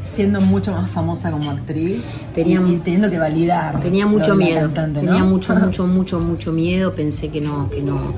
siendo 0.00 0.40
mucho 0.40 0.72
más 0.72 0.90
famosa 0.90 1.30
como 1.30 1.50
actriz 1.50 2.02
Tenía- 2.34 2.60
y, 2.66 2.72
y 2.74 2.76
teniendo 2.78 3.10
que 3.10 3.18
validar? 3.18 3.80
Tenía 3.80 4.06
mucho 4.06 4.34
miedo, 4.34 4.62
cantante, 4.62 5.02
¿no? 5.02 5.10
tenía 5.10 5.24
mucho, 5.24 5.54
mucho, 5.56 5.86
mucho, 5.86 6.20
mucho 6.20 6.52
miedo. 6.52 6.94
Pensé 6.94 7.28
que 7.28 7.40
no, 7.40 7.68
que 7.70 7.82
no, 7.82 8.14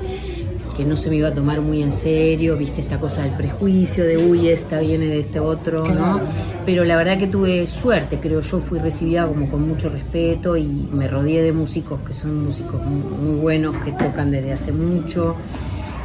que 0.79 0.85
no 0.85 0.95
se 0.95 1.09
me 1.09 1.17
iba 1.17 1.27
a 1.27 1.33
tomar 1.33 1.59
muy 1.59 1.83
en 1.83 1.91
serio. 1.91 2.55
Viste 2.55 2.79
esta 2.79 3.01
cosa 3.01 3.23
del 3.23 3.33
prejuicio 3.33 4.05
de 4.05 4.17
uy, 4.17 4.47
esta 4.47 4.79
viene 4.79 5.07
de 5.07 5.19
este 5.19 5.41
otro, 5.41 5.83
¿no? 5.83 6.21
Pero 6.65 6.85
la 6.85 6.95
verdad 6.95 7.17
que 7.17 7.27
tuve 7.27 7.65
suerte, 7.65 8.17
creo 8.21 8.39
yo. 8.39 8.59
Fui 8.59 8.79
recibida 8.79 9.27
como 9.27 9.49
con 9.51 9.67
mucho 9.67 9.89
respeto 9.89 10.55
y 10.55 10.63
me 10.63 11.09
rodeé 11.09 11.41
de 11.41 11.51
músicos 11.51 11.99
que 12.07 12.13
son 12.13 12.45
músicos 12.45 12.81
muy, 12.81 13.01
muy 13.01 13.41
buenos 13.41 13.75
que 13.83 13.91
tocan 13.91 14.31
desde 14.31 14.53
hace 14.53 14.71
mucho. 14.71 15.35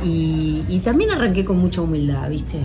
Y, 0.05 0.65
y 0.69 0.81
también 0.81 1.13
arranqué 1.13 1.45
con 1.45 1.59
mucha 1.59 1.81
humildad, 1.81 2.29
¿viste? 2.29 2.59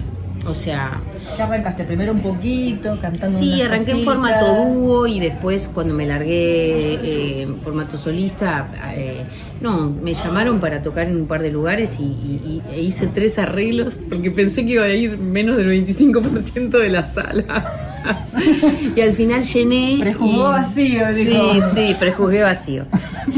O 0.47 0.53
sea, 0.53 0.99
¿Qué 1.35 1.43
arrancaste? 1.43 1.83
Primero 1.83 2.13
un 2.13 2.21
poquito, 2.21 2.97
cantando 3.01 3.37
Sí, 3.37 3.61
arranqué 3.61 3.91
en 3.91 3.97
cositas. 3.97 4.13
formato 4.15 4.45
dúo 4.65 5.05
y 5.07 5.19
después 5.19 5.69
cuando 5.73 5.93
me 5.93 6.07
largué 6.07 6.93
eh, 6.95 7.41
en 7.43 7.59
formato 7.61 7.97
solista, 7.97 8.67
eh, 8.95 9.23
no, 9.61 9.89
me 10.01 10.13
llamaron 10.13 10.59
para 10.59 10.81
tocar 10.81 11.07
en 11.07 11.17
un 11.17 11.27
par 11.27 11.41
de 11.41 11.51
lugares 11.51 11.97
y, 11.99 12.03
y- 12.03 12.61
y- 12.71 12.73
e 12.73 12.81
hice 12.81 13.07
tres 13.07 13.37
arreglos 13.37 13.99
porque 14.09 14.31
pensé 14.31 14.65
que 14.65 14.71
iba 14.73 14.85
a 14.85 14.89
ir 14.89 15.17
menos 15.17 15.57
del 15.57 15.67
25% 15.69 16.69
de 16.79 16.89
la 16.89 17.05
sala. 17.05 17.75
y 18.95 19.01
al 19.01 19.13
final 19.13 19.43
llené. 19.43 19.97
Prejuzgó 19.99 20.49
y- 20.49 20.51
vacío, 20.51 21.01
Sí, 21.15 21.25
dijo. 21.25 21.69
sí, 21.75 21.95
prejuzgué 21.99 22.43
vacío. 22.43 22.85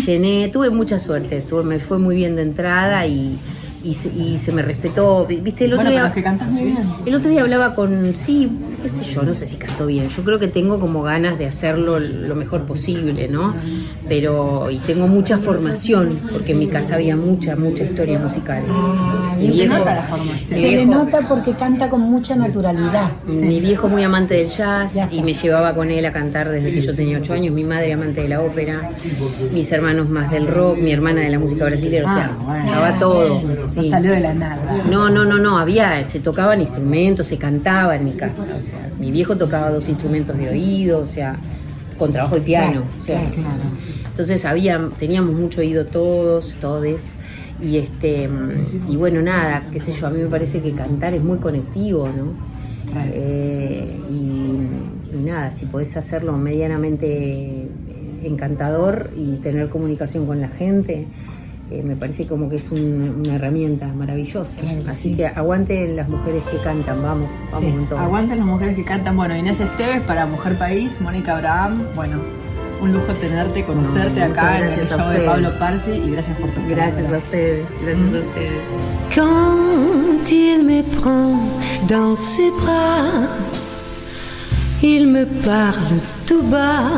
Llené, 0.05 0.49
tuve 0.49 0.69
mucha 0.69 0.99
suerte, 0.99 1.41
tuve, 1.41 1.63
me 1.63 1.79
fue 1.79 1.97
muy 1.97 2.15
bien 2.15 2.35
de 2.35 2.43
entrada 2.43 3.05
y, 3.07 3.37
y, 3.83 3.93
se, 3.93 4.09
y 4.09 4.37
se 4.37 4.51
me 4.51 4.61
respetó. 4.61 5.25
Viste, 5.25 5.65
el 5.65 5.73
otro 5.73 5.85
Bueno, 5.85 5.89
día. 5.91 5.99
pero 6.01 6.07
es 6.09 6.13
que 6.15 6.23
cantas 6.23 6.49
muy 6.49 6.63
bien. 6.65 6.77
El 7.05 7.15
otro 7.15 7.29
día 7.29 7.41
hablaba 7.41 7.73
con, 7.73 8.13
sí, 8.15 8.49
qué 8.81 8.89
sé 8.89 9.03
yo, 9.05 9.23
no 9.23 9.33
sé 9.33 9.45
si 9.45 9.57
cantó 9.57 9.85
bien. 9.87 10.07
Yo 10.09 10.23
creo 10.23 10.39
que 10.39 10.47
tengo 10.47 10.79
como 10.79 11.03
ganas 11.03 11.37
de 11.37 11.45
hacerlo 11.47 11.99
lo 11.99 12.35
mejor 12.35 12.65
posible, 12.65 13.27
¿no? 13.27 13.53
Pero, 14.07 14.69
y 14.69 14.77
tengo 14.79 15.07
mucha 15.07 15.37
formación, 15.37 16.17
porque 16.31 16.51
en 16.53 16.59
mi 16.59 16.67
casa 16.67 16.95
había 16.95 17.15
mucha, 17.15 17.55
mucha 17.55 17.83
historia 17.83 18.19
musical. 18.19 18.63
Mi 19.37 19.41
Se 19.47 19.51
viejo- 19.51 19.77
nota 19.77 19.95
la 19.95 20.03
formación. 20.03 20.59
Se 20.59 20.71
le 20.71 20.85
nota 20.85 21.21
porque 21.27 21.53
canta 21.53 21.89
con 21.89 22.01
mucha 22.01 22.35
naturalidad. 22.35 23.11
mi 23.27 23.59
viejo 23.59 23.87
muy 23.89 24.03
amante 24.03 24.35
del 24.35 24.47
jazz 24.47 24.97
y 25.11 25.21
me 25.21 25.33
llevaba 25.33 25.73
con 25.73 25.89
él 25.89 26.05
a 26.05 26.11
cantar 26.11 26.49
desde 26.49 26.71
que 26.71 26.81
yo 26.81 26.95
tenía 26.95 27.17
ocho 27.19 27.33
años. 27.33 27.53
Mi 27.53 27.63
madre 27.63 27.93
amante 27.93 28.21
de 28.21 28.29
la 28.29 28.41
ópera, 28.41 28.89
mis 29.53 29.71
hermanos 29.71 30.09
más 30.09 30.29
del 30.31 30.47
rock, 30.47 30.77
mi 30.77 30.91
hermana 30.91 31.21
de 31.21 31.29
la 31.29 31.39
música 31.39 31.65
brasileña. 31.65 32.05
O 32.05 32.13
sea, 32.13 32.31
Ah, 32.31 32.43
bueno. 32.45 32.65
estaba 32.65 32.99
todo. 32.99 33.41
No 33.75 33.81
sí. 33.81 33.89
salió 33.89 34.11
de 34.11 34.19
la 34.19 34.33
nada. 34.33 34.83
No, 34.89 35.09
no, 35.09 35.25
no, 35.25 35.37
no, 35.37 35.57
había, 35.57 36.03
se 36.03 36.19
tocaban 36.19 36.61
instrumentos, 36.61 37.27
se 37.27 37.37
cantaba 37.37 37.95
en 37.95 38.05
mi 38.05 38.11
casa. 38.11 38.43
O 38.43 38.61
sea, 38.61 38.89
mi 38.99 39.11
viejo 39.11 39.35
tocaba 39.37 39.71
dos 39.71 39.87
instrumentos 39.89 40.37
de 40.37 40.49
oído, 40.49 40.99
o 40.99 41.07
sea, 41.07 41.35
con 41.97 42.11
trabajo 42.11 42.35
de 42.35 42.41
piano. 42.41 42.83
o 43.01 43.05
sea, 43.05 43.21
Entonces 44.07 44.45
había, 44.45 44.89
teníamos 44.99 45.35
mucho 45.35 45.61
oído 45.61 45.85
todos, 45.85 46.53
todes. 46.59 47.15
Y 47.61 47.77
este, 47.77 48.27
y 48.89 48.95
bueno, 48.95 49.21
nada, 49.21 49.61
qué 49.71 49.79
sé 49.79 49.93
yo, 49.93 50.07
a 50.07 50.09
mí 50.09 50.19
me 50.19 50.29
parece 50.29 50.61
que 50.61 50.71
cantar 50.71 51.13
es 51.13 51.23
muy 51.23 51.37
conectivo, 51.37 52.07
¿no? 52.09 52.33
Eh, 53.13 53.97
y, 54.09 55.15
y 55.15 55.19
nada, 55.23 55.51
si 55.51 55.67
podés 55.67 55.95
hacerlo 55.95 56.33
medianamente 56.37 57.69
encantador 58.23 59.11
y 59.15 59.35
tener 59.37 59.69
comunicación 59.69 60.25
con 60.25 60.41
la 60.41 60.49
gente, 60.49 61.05
eh, 61.71 61.81
me 61.83 61.95
parece 61.95 62.27
como 62.27 62.49
que 62.49 62.57
es 62.57 62.69
un- 62.71 63.23
una 63.25 63.35
herramienta 63.35 63.87
maravillosa. 63.87 64.61
Así 64.89 65.15
que 65.15 65.25
aguanten 65.27 65.95
las 65.95 66.07
mujeres 66.09 66.43
que 66.51 66.57
cantan, 66.57 67.01
vamos, 67.01 67.29
vamos 67.51 67.71
con 67.75 67.85
todo. 67.87 67.99
Aguanten 67.99 68.37
las 68.39 68.47
mujeres 68.47 68.75
que 68.75 68.83
cantan. 68.83 69.15
Bueno, 69.15 69.35
Inés 69.35 69.59
Esteves 69.59 70.01
para 70.03 70.25
Mujer 70.25 70.57
País, 70.57 70.99
Mónica 71.01 71.35
Abraham, 71.37 71.83
bueno, 71.95 72.17
Un 72.81 72.93
lujo 72.93 73.13
tenerte, 73.13 73.63
conocerte 73.63 74.23
acá 74.23 74.57
en 74.57 74.63
el 74.63 74.69
gracias 74.69 74.91
a 74.91 74.97
show 74.97 75.09
de. 75.11 75.19
Pablo 75.27 75.49
Parsi 75.59 75.91
y 75.91 76.09
gracias 76.13 76.35
por 76.39 76.49
tu 76.49 76.61
Gracias 76.67 77.13
a 77.13 77.17
ustedes, 77.19 77.63
gracias 77.79 78.15
a 78.15 78.19
ustedes. 78.27 78.61
Quand 79.15 80.31
il 80.31 80.63
me 80.65 80.81
prend 80.99 81.39
dans 81.87 82.15
ses 82.17 82.49
bras, 82.63 83.27
il 84.81 85.05
me 85.07 85.25
parle 85.45 85.99
tout 86.25 86.41
bas, 86.49 86.89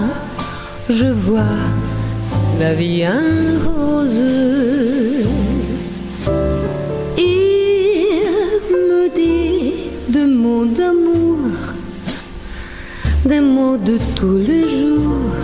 je 0.90 1.12
vois 1.12 1.44
la 2.60 2.74
vie 2.74 3.06
en 3.08 3.60
rose. 3.66 4.22
Il 7.18 8.60
me 8.72 9.08
dit 9.16 9.74
de 10.10 10.26
mots 10.26 10.66
d'amour, 10.66 11.40
des 13.26 13.40
mots 13.40 13.78
de 13.78 13.98
tous 14.16 14.38
les 14.38 14.64
jours, 14.70 15.38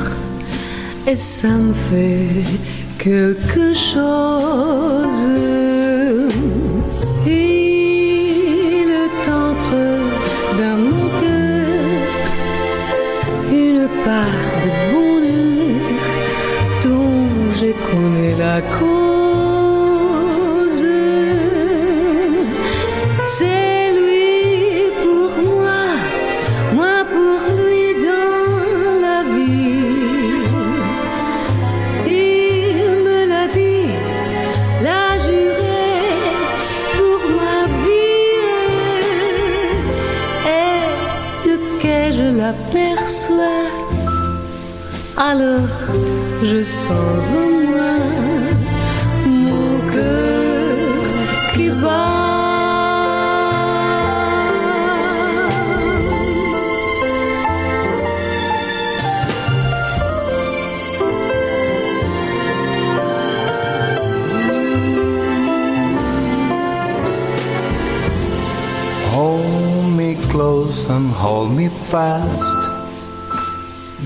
et 1.07 1.15
ça 1.15 1.49
me 1.49 1.73
fait 1.73 2.43
quelque 2.97 3.73
chose. 3.73 5.68
cool. 18.61 18.98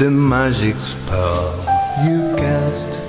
The 0.03 0.11
magic 0.11 0.75
spell 0.75 1.55
you 2.05 2.35
cast. 2.35 2.99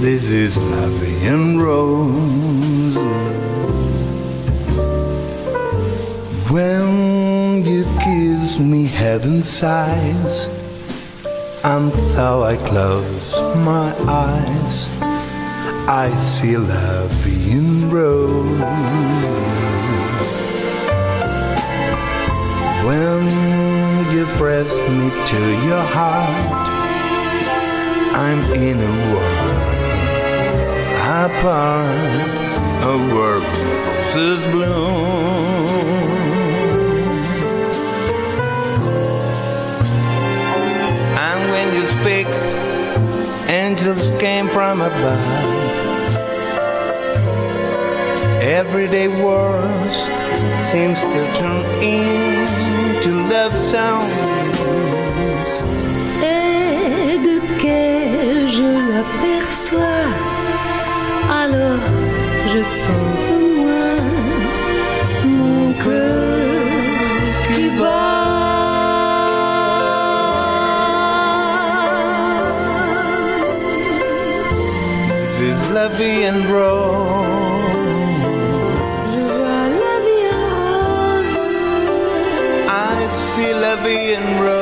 This 0.00 0.30
is 0.30 0.56
Lavi 0.56 1.20
and 1.30 1.60
Rose. 1.60 2.96
When 6.50 7.62
you 7.66 7.84
kiss 8.02 8.58
me 8.58 8.86
heaven 8.86 9.42
sighs, 9.42 10.48
and 11.62 11.92
though 12.16 12.44
I 12.44 12.56
close 12.56 13.38
my 13.66 13.94
eyes, 14.08 14.88
I 15.90 16.08
see 16.16 16.54
Lavi 16.54 17.52
and 17.52 17.92
Rose. 17.92 18.60
When 22.86 23.41
you 24.22 24.28
press 24.36 24.70
me 24.88 25.10
to 25.26 25.66
your 25.66 25.82
heart, 25.82 26.30
I'm 28.14 28.40
in 28.52 28.78
a 28.78 28.92
world 29.10 29.52
apart, 31.24 32.30
a 32.84 32.96
world 33.12 33.42
roses 33.42 34.46
bloom. 34.46 35.66
And 41.18 41.40
when 41.50 41.68
you 41.74 41.84
speak, 41.98 42.28
angels 43.50 44.08
came 44.20 44.46
from 44.46 44.82
above. 44.82 45.52
Everyday 48.40 49.08
words 49.08 50.21
seems 50.62 51.00
to 51.02 51.20
turn 51.38 51.62
into 51.82 53.10
love 53.28 53.54
songs. 53.54 54.10
et 56.22 57.18
de 57.26 57.36
que 57.62 58.48
je 58.56 58.70
l'aperçois, 58.88 60.06
alors 61.30 61.84
je 62.52 62.62
sens 62.62 63.20
en 63.34 63.42
moi 63.60 63.90
mon 65.26 65.72
cœur 65.84 66.52
qui 67.54 67.68
bat. 67.78 68.22
This 75.18 75.40
is 75.40 75.60
la 75.70 75.86
and 76.28 76.50
rose. 76.50 77.21
Levy 83.50 84.14
and 84.14 84.40
Rose. 84.40 84.61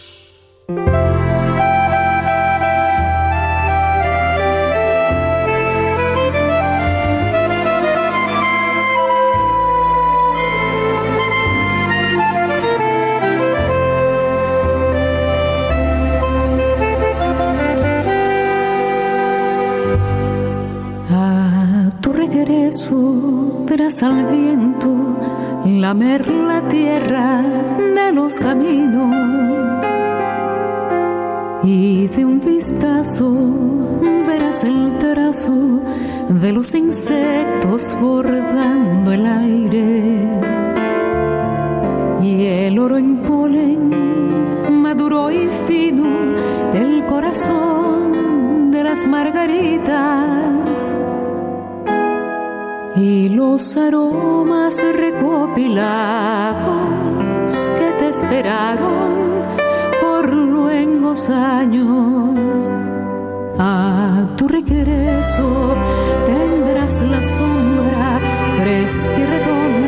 El 42.71 42.79
oro 42.79 42.97
en 42.97 43.17
polen 43.17 44.81
maduro 44.81 45.29
y 45.29 45.49
fino 45.49 46.05
del 46.71 47.05
corazón 47.05 48.71
de 48.71 48.81
las 48.81 49.05
margaritas 49.07 50.95
y 52.95 53.27
los 53.27 53.75
aromas 53.75 54.81
recopilados 54.93 55.81
que 57.77 57.91
te 57.99 58.07
esperaron 58.07 59.43
por 59.99 60.31
luengos 60.33 61.29
años. 61.29 62.73
A 63.59 64.27
tu 64.37 64.47
regreso 64.47 65.75
tendrás 66.25 67.01
la 67.01 67.21
sombra 67.21 68.19
fresca 68.55 69.19
y 69.19 69.25
redonda 69.25 69.80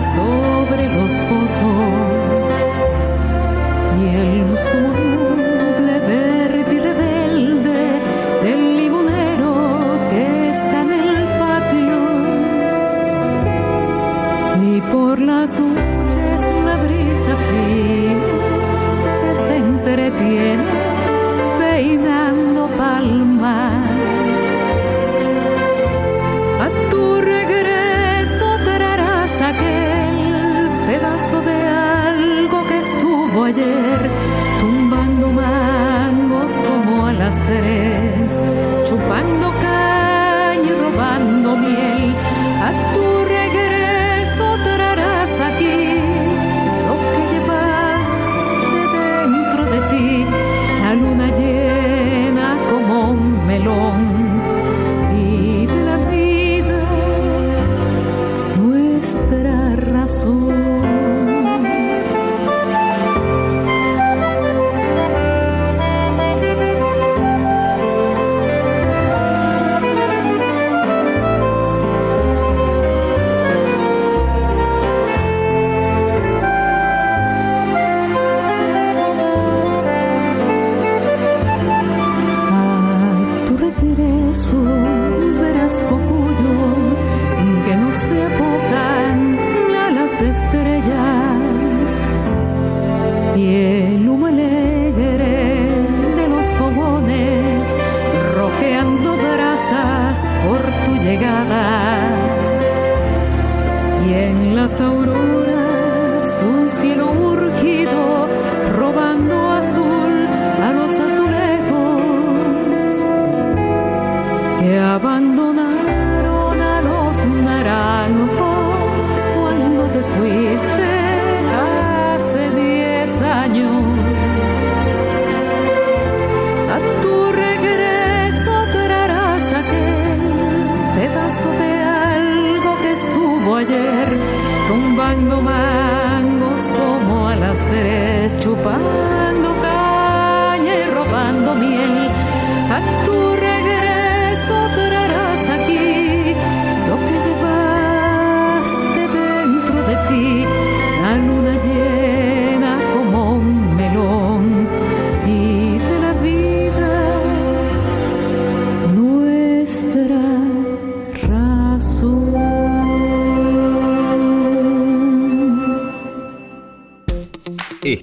sobre 0.00 0.88
los 0.96 1.12
pozos. 1.28 2.50
Y 4.00 4.02
el 4.16 4.56
soluble 4.56 5.94
verde 6.08 6.74
y 6.74 6.78
rebelde 6.78 8.00
del 8.42 8.76
limonero 8.78 9.98
que 10.10 10.50
está 10.50 10.80
en 10.82 10.92
el 10.92 11.16
patio. 11.38 12.00
Y 14.72 14.80
por 14.92 15.20
las 15.20 15.58
noches 15.58 16.52
una 16.60 16.76
brisa 16.84 17.36
fina 17.48 18.32
que 19.20 19.36
se 19.36 19.56
entretiene 19.56 20.79
chupando 38.84 39.49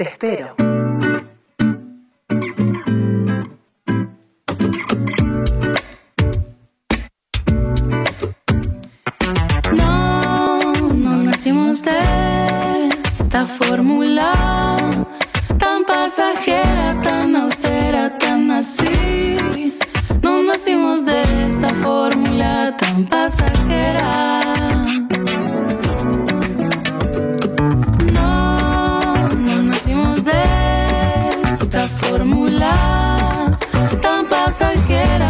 Te 0.00 0.08
espero. 0.08 0.54
No, 9.76 10.72
no 10.94 11.16
nacimos 11.22 11.82
de 11.82 11.98
esta 13.04 13.44
fórmula 13.44 14.32
tan 15.58 15.84
pasajera, 15.84 16.98
tan 17.02 17.36
austera, 17.36 18.16
tan 18.16 18.50
así. 18.52 19.76
No 20.22 20.42
nacimos 20.42 21.04
de 21.04 21.46
esta 21.46 21.68
fórmula 21.74 22.74
tan 22.78 23.04
pasajera. 23.04 24.40
Esta 31.70 31.86
fórmula 31.86 33.56
tan 34.02 34.26
pasajera, 34.26 35.29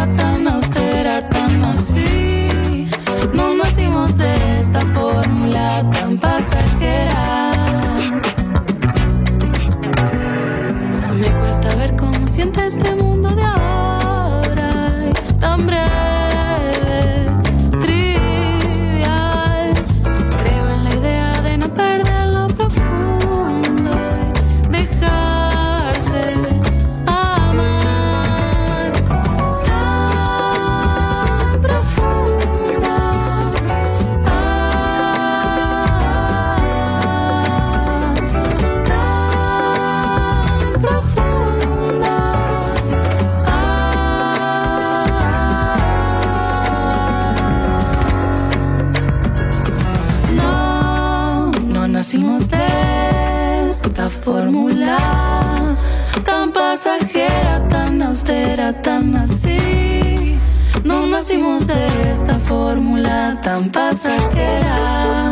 fórmula 54.23 55.77
tan 56.23 56.51
pasajera, 56.51 57.67
tan 57.69 58.01
austera, 58.03 58.71
tan 58.81 59.15
así. 59.15 60.37
No 60.83 61.07
nacimos 61.07 61.65
de 61.65 62.11
esta 62.11 62.35
fórmula 62.39 63.39
tan 63.41 63.69
pasajera. 63.71 65.31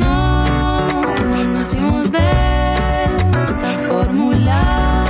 No, 0.00 1.02
no 1.30 1.44
nacimos 1.56 2.10
de 2.10 2.30
esta 3.42 3.70
fórmula 3.86 5.04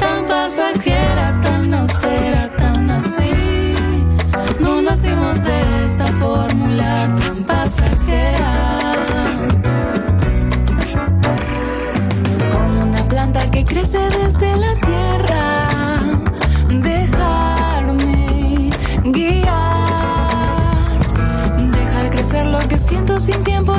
tan 0.00 0.26
pasajera, 0.26 1.40
tan 1.42 1.74
austera, 1.74 2.50
tan 2.56 2.90
así. 2.90 3.74
No 4.58 4.82
nacimos 4.82 5.42
de 5.44 5.84
esta 5.86 6.06
fórmula 6.18 7.14
tan 7.18 7.44
pasajera. 7.44 8.83
Que 13.64 13.74
crece 13.74 13.98
desde 14.10 14.56
la 14.56 14.74
tierra. 14.76 15.68
Dejarme 16.68 18.70
guiar. 19.04 20.98
Dejar 21.70 22.10
crecer 22.10 22.46
lo 22.46 22.58
que 22.68 22.78
siento 22.78 23.20
sin 23.20 23.44
tiempo 23.44 23.73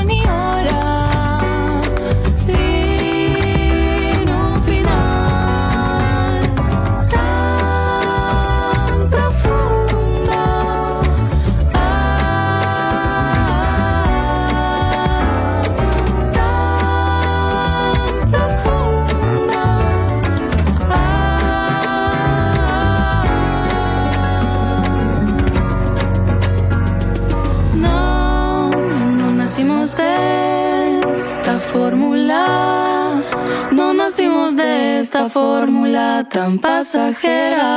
fórmula 35.46 36.28
tan 36.28 36.58
pasajera. 36.58 37.68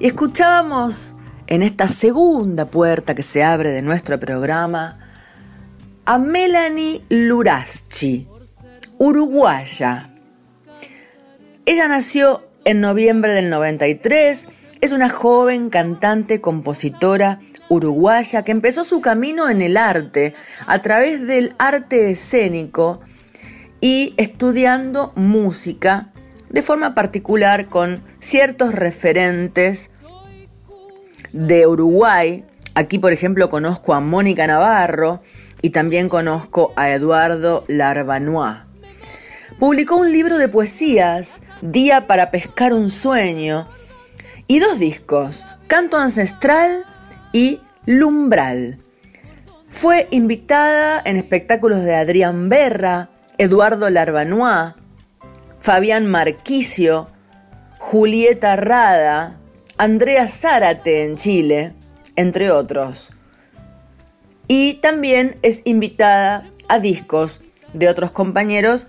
Y 0.00 0.06
escuchábamos 0.08 1.14
en 1.46 1.62
esta 1.62 1.86
segunda 1.86 2.66
puerta 2.66 3.14
que 3.14 3.22
se 3.22 3.44
abre 3.44 3.70
de 3.70 3.82
nuestro 3.82 4.18
programa 4.18 4.98
a 6.06 6.18
Melanie 6.18 7.02
Luraschi, 7.08 8.26
uruguaya. 8.98 10.10
Ella 11.64 11.86
nació 11.86 12.42
en 12.64 12.80
noviembre 12.80 13.32
del 13.32 13.48
93, 13.48 14.48
es 14.80 14.90
una 14.90 15.08
joven 15.08 15.70
cantante, 15.70 16.40
compositora 16.40 17.38
uruguaya 17.68 18.42
que 18.42 18.50
empezó 18.50 18.82
su 18.82 19.00
camino 19.00 19.48
en 19.48 19.62
el 19.62 19.76
arte 19.76 20.34
a 20.66 20.82
través 20.82 21.24
del 21.28 21.54
arte 21.58 22.10
escénico 22.10 23.00
y 23.84 24.14
estudiando 24.16 25.12
música 25.14 26.10
de 26.48 26.62
forma 26.62 26.94
particular 26.94 27.66
con 27.66 28.02
ciertos 28.18 28.74
referentes 28.74 29.90
de 31.32 31.66
Uruguay. 31.66 32.46
Aquí, 32.74 32.98
por 32.98 33.12
ejemplo, 33.12 33.50
conozco 33.50 33.92
a 33.92 34.00
Mónica 34.00 34.46
Navarro 34.46 35.20
y 35.60 35.68
también 35.68 36.08
conozco 36.08 36.72
a 36.76 36.92
Eduardo 36.92 37.64
Larbanois. 37.68 38.56
Publicó 39.58 39.96
un 39.96 40.12
libro 40.12 40.38
de 40.38 40.48
poesías, 40.48 41.42
Día 41.60 42.06
para 42.06 42.30
pescar 42.30 42.72
un 42.72 42.88
sueño, 42.88 43.68
y 44.46 44.60
dos 44.60 44.78
discos, 44.78 45.46
Canto 45.66 45.98
Ancestral 45.98 46.86
y 47.34 47.60
Lumbral. 47.84 48.78
Fue 49.68 50.08
invitada 50.10 51.02
en 51.04 51.18
espectáculos 51.18 51.82
de 51.82 51.96
Adrián 51.96 52.48
Berra, 52.48 53.10
Eduardo 53.38 53.90
Larbanois, 53.90 54.74
Fabián 55.58 56.06
Marquicio, 56.06 57.08
Julieta 57.78 58.56
Rada, 58.56 59.36
Andrea 59.76 60.28
Zárate 60.28 61.04
en 61.04 61.16
Chile, 61.16 61.72
entre 62.16 62.50
otros. 62.50 63.10
Y 64.46 64.74
también 64.74 65.36
es 65.42 65.62
invitada 65.64 66.48
a 66.68 66.78
discos 66.78 67.40
de 67.72 67.88
otros 67.88 68.10
compañeros, 68.10 68.86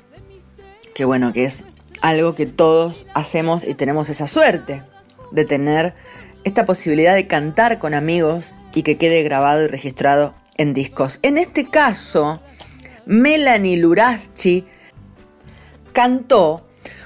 que 0.93 1.05
bueno, 1.05 1.33
que 1.33 1.45
es 1.45 1.65
algo 2.01 2.35
que 2.35 2.45
todos 2.45 3.07
hacemos 3.13 3.65
y 3.65 3.73
tenemos 3.73 4.09
esa 4.09 4.27
suerte 4.27 4.83
de 5.31 5.45
tener 5.45 5.93
esta 6.43 6.65
posibilidad 6.65 7.15
de 7.15 7.27
cantar 7.27 7.79
con 7.79 7.93
amigos 7.93 8.53
y 8.73 8.83
que 8.83 8.97
quede 8.97 9.23
grabado 9.23 9.63
y 9.63 9.67
registrado 9.67 10.33
en 10.57 10.73
discos. 10.73 11.19
En 11.23 11.37
este 11.37 11.67
caso, 11.67 12.39
Melanie 13.05 13.77
Luraschi 13.77 14.65
cantó 15.93 16.61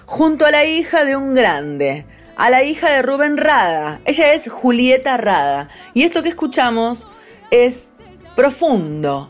junto 0.05 0.45
a 0.45 0.51
la 0.51 0.65
hija 0.65 1.03
de 1.03 1.15
un 1.17 1.35
grande, 1.35 2.05
a 2.37 2.49
la 2.49 2.63
hija 2.63 2.89
de 2.89 3.01
Rubén 3.01 3.37
Rada. 3.37 3.99
Ella 4.05 4.33
es 4.33 4.49
Julieta 4.49 5.17
Rada. 5.17 5.67
Y 5.93 6.03
esto 6.03 6.23
que 6.23 6.29
escuchamos 6.29 7.07
es 7.51 7.91
profundo. 8.35 9.29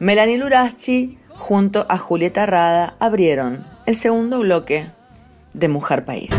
Melanie 0.00 0.38
Luraschi 0.38 1.18
junto 1.28 1.86
a 1.88 1.96
Julieta 1.96 2.44
Rada 2.44 2.96
abrieron 2.98 3.64
el 3.86 3.94
segundo 3.94 4.40
bloque 4.40 4.86
de 5.54 5.68
Mujer 5.68 6.04
País. 6.04 6.30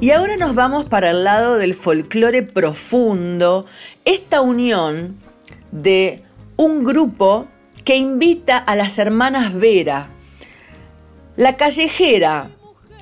Y 0.00 0.12
ahora 0.12 0.38
nos 0.38 0.54
vamos 0.54 0.88
para 0.88 1.10
el 1.10 1.24
lado 1.24 1.58
del 1.58 1.74
folclore 1.74 2.42
profundo, 2.42 3.66
esta 4.06 4.40
unión 4.40 5.18
de 5.72 6.22
un 6.56 6.84
grupo 6.84 7.46
que 7.84 7.96
invita 7.96 8.58
a 8.58 8.76
las 8.76 8.98
hermanas 8.98 9.54
Vera. 9.54 10.08
La 11.36 11.56
callejera. 11.56 12.50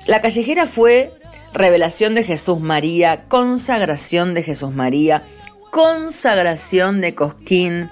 La 0.07 0.21
callejera 0.21 0.65
fue 0.65 1.11
revelación 1.53 2.15
de 2.15 2.23
Jesús 2.23 2.59
María, 2.59 3.25
consagración 3.27 4.33
de 4.33 4.43
Jesús 4.43 4.73
María, 4.73 5.23
consagración 5.71 7.01
de 7.01 7.15
Cosquín. 7.15 7.89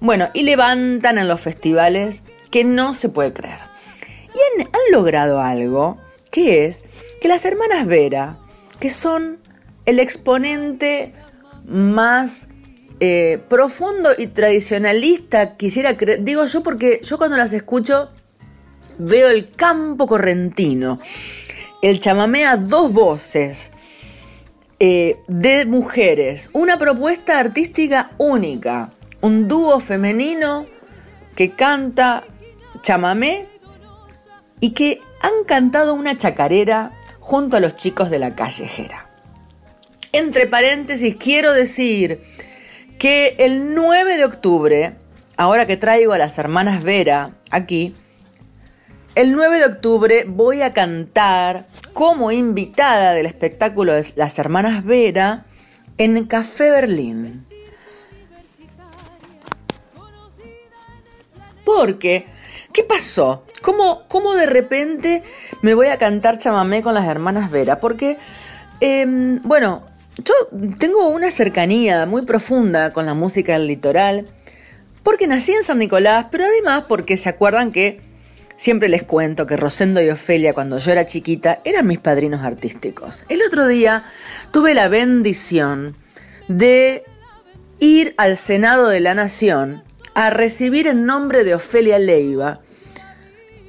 Bueno, 0.00 0.28
y 0.34 0.42
levantan 0.42 1.18
en 1.18 1.28
los 1.28 1.40
festivales 1.40 2.22
que 2.50 2.64
no 2.64 2.94
se 2.94 3.08
puede 3.08 3.32
creer. 3.32 3.58
Y 4.34 4.62
han, 4.62 4.68
han 4.68 4.92
logrado 4.92 5.40
algo, 5.40 5.98
que 6.30 6.66
es 6.66 6.84
que 7.20 7.28
las 7.28 7.44
hermanas 7.44 7.86
Vera, 7.86 8.38
que 8.80 8.90
son 8.90 9.38
el 9.86 9.98
exponente 9.98 11.12
más 11.66 12.48
eh, 13.06 13.38
profundo 13.50 14.12
y 14.16 14.28
tradicionalista, 14.28 15.56
quisiera 15.56 15.94
creer, 15.94 16.24
digo 16.24 16.42
yo 16.46 16.62
porque 16.62 17.00
yo 17.02 17.18
cuando 17.18 17.36
las 17.36 17.52
escucho 17.52 18.08
veo 18.96 19.28
el 19.28 19.50
campo 19.50 20.06
correntino, 20.06 20.98
el 21.82 22.00
chamamé 22.00 22.46
a 22.46 22.56
dos 22.56 22.90
voces 22.94 23.72
eh, 24.80 25.18
de 25.28 25.66
mujeres, 25.66 26.48
una 26.54 26.78
propuesta 26.78 27.38
artística 27.38 28.12
única, 28.16 28.90
un 29.20 29.48
dúo 29.48 29.80
femenino 29.80 30.64
que 31.36 31.50
canta 31.50 32.24
chamamé 32.80 33.48
y 34.60 34.70
que 34.70 35.02
han 35.20 35.44
cantado 35.46 35.92
una 35.92 36.16
chacarera 36.16 36.92
junto 37.20 37.58
a 37.58 37.60
los 37.60 37.76
chicos 37.76 38.08
de 38.08 38.18
la 38.18 38.34
callejera. 38.34 39.10
Entre 40.12 40.46
paréntesis, 40.46 41.16
quiero 41.16 41.52
decir 41.52 42.22
que 42.98 43.36
el 43.38 43.74
9 43.74 44.16
de 44.16 44.24
octubre, 44.24 44.94
ahora 45.36 45.66
que 45.66 45.76
traigo 45.76 46.12
a 46.12 46.18
las 46.18 46.38
hermanas 46.38 46.82
Vera 46.82 47.30
aquí, 47.50 47.94
el 49.14 49.32
9 49.32 49.58
de 49.58 49.64
octubre 49.66 50.24
voy 50.26 50.62
a 50.62 50.72
cantar 50.72 51.66
como 51.92 52.32
invitada 52.32 53.12
del 53.12 53.26
espectáculo 53.26 53.92
de 53.92 54.04
las 54.16 54.38
hermanas 54.38 54.84
Vera 54.84 55.44
en 55.98 56.24
Café 56.24 56.70
Berlín. 56.70 57.46
Porque, 61.64 62.26
¿qué 62.72 62.82
pasó? 62.82 63.44
¿Cómo, 63.62 64.02
¿Cómo, 64.08 64.34
de 64.34 64.46
repente 64.46 65.22
me 65.62 65.74
voy 65.74 65.86
a 65.86 65.96
cantar 65.96 66.36
chamamé 66.36 66.82
con 66.82 66.94
las 66.94 67.06
hermanas 67.06 67.50
Vera? 67.50 67.80
Porque, 67.80 68.18
eh, 68.80 69.06
bueno, 69.42 69.82
yo 70.22 70.34
tengo 70.78 71.08
una 71.08 71.30
cercanía 71.30 72.06
muy 72.06 72.22
profunda 72.22 72.92
con 72.92 73.06
la 73.06 73.14
música 73.14 73.54
del 73.54 73.66
litoral, 73.66 74.26
porque 75.02 75.26
nací 75.26 75.52
en 75.52 75.64
San 75.64 75.78
Nicolás, 75.78 76.26
pero 76.30 76.44
además 76.44 76.84
porque 76.88 77.16
se 77.16 77.28
acuerdan 77.28 77.72
que 77.72 78.00
siempre 78.56 78.88
les 78.88 79.02
cuento 79.02 79.46
que 79.46 79.56
Rosendo 79.56 80.00
y 80.00 80.10
Ofelia 80.10 80.54
cuando 80.54 80.78
yo 80.78 80.92
era 80.92 81.04
chiquita 81.04 81.60
eran 81.64 81.86
mis 81.86 81.98
padrinos 81.98 82.42
artísticos. 82.42 83.24
El 83.28 83.42
otro 83.42 83.66
día 83.66 84.04
tuve 84.52 84.74
la 84.74 84.88
bendición 84.88 85.96
de 86.48 87.04
ir 87.80 88.14
al 88.16 88.36
Senado 88.36 88.88
de 88.88 89.00
la 89.00 89.14
Nación 89.14 89.82
a 90.14 90.30
recibir 90.30 90.86
en 90.86 91.06
nombre 91.06 91.42
de 91.42 91.56
Ofelia 91.56 91.98
Leiva 91.98 92.60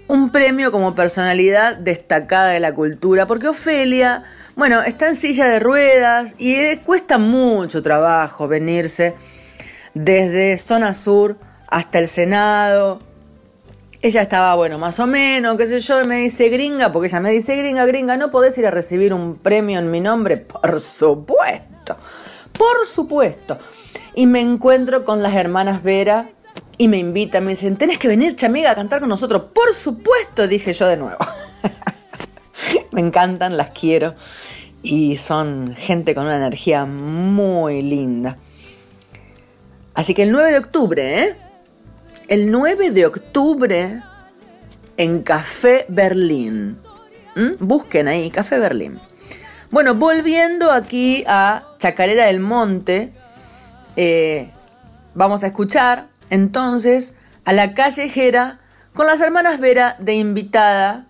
un 0.08 0.30
premio 0.30 0.72
como 0.72 0.96
personalidad 0.96 1.76
destacada 1.76 2.50
de 2.50 2.60
la 2.60 2.74
cultura, 2.74 3.26
porque 3.26 3.48
Ofelia, 3.48 4.24
bueno, 4.56 4.84
está 4.84 5.08
en 5.08 5.16
silla 5.16 5.48
de 5.48 5.60
ruedas 5.60 6.36
y 6.38 6.76
cuesta 6.78 7.18
mucho 7.18 7.82
trabajo 7.82 8.48
venirse 8.48 9.16
desde 9.94 10.58
zona 10.58 10.94
sur 10.94 11.38
hasta 11.68 12.00
el 12.00 12.08
Senado. 12.08 13.02
Ella 14.02 14.22
estaba, 14.22 14.54
bueno, 14.54 14.78
más 14.78 15.00
o 15.00 15.08
menos, 15.08 15.58
qué 15.58 15.66
sé 15.66 15.80
yo, 15.80 16.02
y 16.02 16.06
me 16.06 16.18
dice 16.18 16.50
gringa, 16.50 16.92
porque 16.92 17.08
ella 17.08 17.20
me 17.20 17.32
dice 17.32 17.56
gringa, 17.56 17.86
gringa, 17.86 18.18
¿no 18.18 18.30
podés 18.30 18.56
ir 18.60 18.68
a 18.68 18.72
recibir 18.72 19.14
un 19.14 19.38
premio 19.38 19.80
en 19.80 19.90
mi 19.90 20.00
nombre? 20.00 20.38
Por 20.38 20.80
supuesto, 20.80 21.98
por 22.56 22.86
supuesto. 22.86 23.58
Y 24.14 24.28
me 24.28 24.42
encuentro 24.42 25.04
con 25.04 25.24
las 25.24 25.34
hermanas 25.34 25.82
Vera 25.82 26.30
y 26.78 26.88
me 26.88 26.98
invitan, 26.98 27.46
me 27.46 27.52
dicen, 27.52 27.78
tenés 27.78 27.98
que 27.98 28.08
venir, 28.08 28.36
chamiga, 28.36 28.72
a 28.72 28.76
cantar 28.76 29.00
con 29.00 29.10
nosotros. 29.10 29.44
Por 29.54 29.74
supuesto, 29.74 30.48
dije 30.48 30.74
yo 30.74 30.88
de 30.88 30.98
nuevo. 30.98 31.20
me 32.92 33.02
encantan, 33.02 33.58
las 33.58 33.70
quiero 33.70 34.14
y 34.86 35.18
son 35.18 35.76
gente 35.76 36.14
con 36.14 36.26
una 36.26 36.38
energía 36.38 36.86
muy 36.86 37.82
linda. 37.82 38.38
Así 39.96 40.14
que 40.14 40.24
el 40.24 40.32
9 40.32 40.52
de 40.52 40.58
octubre, 40.60 41.24
¿eh? 41.24 41.36
El 42.28 42.52
9 42.52 42.92
de 42.92 43.06
octubre 43.08 44.04
en 44.98 45.22
Café 45.24 45.86
Berlín. 45.90 46.78
¿Mm? 47.36 47.54
Busquen 47.60 48.08
ahí, 48.08 48.30
Café 48.30 48.60
Berlín. 48.60 49.00
Bueno, 49.72 49.96
volviendo 49.96 50.72
aquí 50.72 51.24
a 51.28 51.64
Chacarera 51.80 52.28
del 52.28 52.40
Monte, 52.40 53.12
eh, 53.96 54.50
vamos 55.16 55.44
a 55.44 55.48
escuchar 55.48 56.08
entonces 56.30 57.14
a 57.46 57.54
la 57.54 57.74
callejera 57.74 58.60
con 58.94 59.08
las 59.08 59.22
hermanas 59.22 59.60
Vera 59.60 59.96
de 60.00 60.16
invitada. 60.16 61.06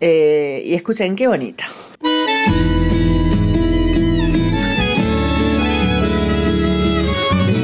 eh, 0.00 0.62
y 0.66 0.74
escuchen 0.74 1.16
qué 1.16 1.26
bonito. 1.26 1.64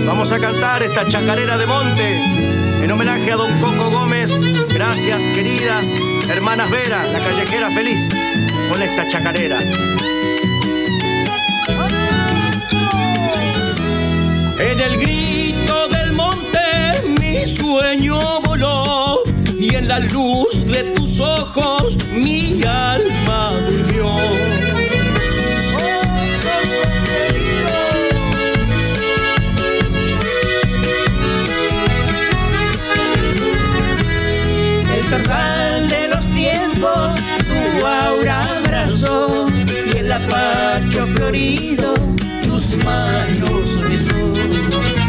Vamos 0.07 0.33
a 0.33 0.39
cantar 0.39 0.83
esta 0.83 1.07
chacarera 1.07 1.59
de 1.59 1.67
monte 1.67 2.85
en 2.85 2.91
homenaje 2.91 3.33
a 3.33 3.37
don 3.37 3.53
Coco 3.61 3.91
Gómez. 3.91 4.31
Gracias, 4.69 5.23
queridas 5.35 5.85
hermanas 6.33 6.71
Vera, 6.71 7.05
la 7.05 7.19
callejera 7.19 7.71
feliz, 7.71 8.09
con 8.71 8.83
esta 8.83 9.07
chacarera. 9.09 9.59
En 14.59 14.81
el 14.81 14.99
grito 14.99 15.89
monte 15.89 16.02
mi 17.43 17.49
sueño 17.49 18.41
voló 18.43 19.19
y 19.59 19.75
en 19.75 19.89
la 19.89 19.99
luz 19.99 20.65
de 20.67 20.85
tus 20.95 21.19
ojos 21.19 21.97
mi 22.15 22.63
alma 22.63 23.53
durmió. 23.67 24.07
El 34.95 35.05
zorzal 35.05 35.89
de 35.89 36.09
los 36.09 36.25
tiempos 36.27 37.13
tu 37.49 37.87
aura 37.87 38.43
abrazó 38.59 39.49
y 39.93 39.99
el 39.99 40.13
apacho 40.13 41.07
florido 41.09 41.95
tus 42.45 42.77
manos 42.85 43.81
besó. 43.89 45.02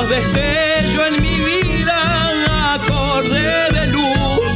Sos 0.00 0.08
destello 0.08 1.04
en 1.04 1.20
mi 1.20 1.36
vida, 1.40 2.72
acorde 2.72 3.70
de 3.70 3.86
luz. 3.88 4.46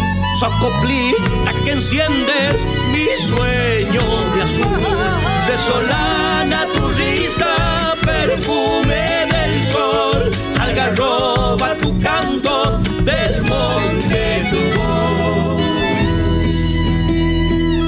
Sos 0.41 0.55
coplita 0.55 1.53
que 1.65 1.73
enciendes 1.73 2.65
mi 2.91 3.07
sueño 3.23 4.03
de 4.35 4.43
azul. 4.43 4.81
Resolana 5.47 6.67
tu 6.73 6.89
risa, 6.93 7.95
perfume 8.03 9.27
del 9.31 9.63
sol. 9.65 10.31
Algarroba 10.59 11.75
tu 11.75 11.99
canto, 12.01 12.79
del 13.03 13.43
monte 13.43 14.49
tu 14.51 14.61
voz. 14.79 15.63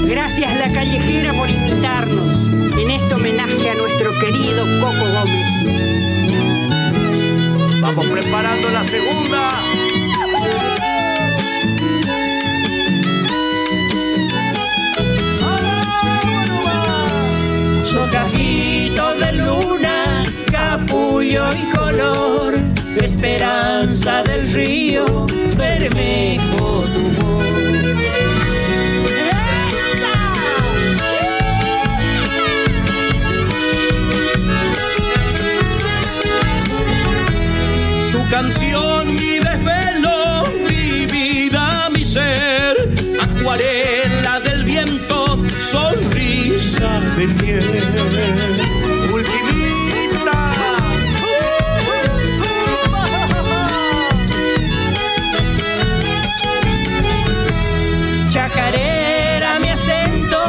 Gracias 0.05 0.55
la 0.59 0.71
callejera 0.71 1.33
por 1.33 1.49
invitarnos 1.49 2.49
en 2.79 2.91
este 2.91 3.15
homenaje 3.15 3.71
a 3.71 3.73
nuestro 3.73 4.11
querido 4.19 4.63
Coco 4.79 5.05
Gómez. 5.11 5.76
Vamos 7.97 8.11
preparando 8.11 8.69
la 8.69 8.83
segunda. 8.83 9.49
Sos 17.83 18.11
gajito 18.11 19.15
de 19.15 19.31
luna, 19.33 20.21
capullo 20.51 21.49
y 21.55 21.75
color, 21.75 22.53
esperanza 23.01 24.21
del 24.21 24.47
río, 24.51 25.25
bermejo 25.57 26.83
tu 26.93 27.01
voz. 27.19 27.66
Canción, 38.41 39.15
mi 39.15 39.39
desvelo, 39.39 40.43
mi 40.69 41.07
vida, 41.07 41.89
mi 41.89 42.05
ser, 42.05 42.75
acuarela 43.19 44.39
del 44.41 44.63
viento, 44.63 45.43
sonrisa 45.59 46.91
de 47.17 47.25
miel. 47.39 48.61
Ultimita. 49.11 50.39
Chacarera 58.29 59.59
mi 59.59 59.69
acento, 59.69 60.39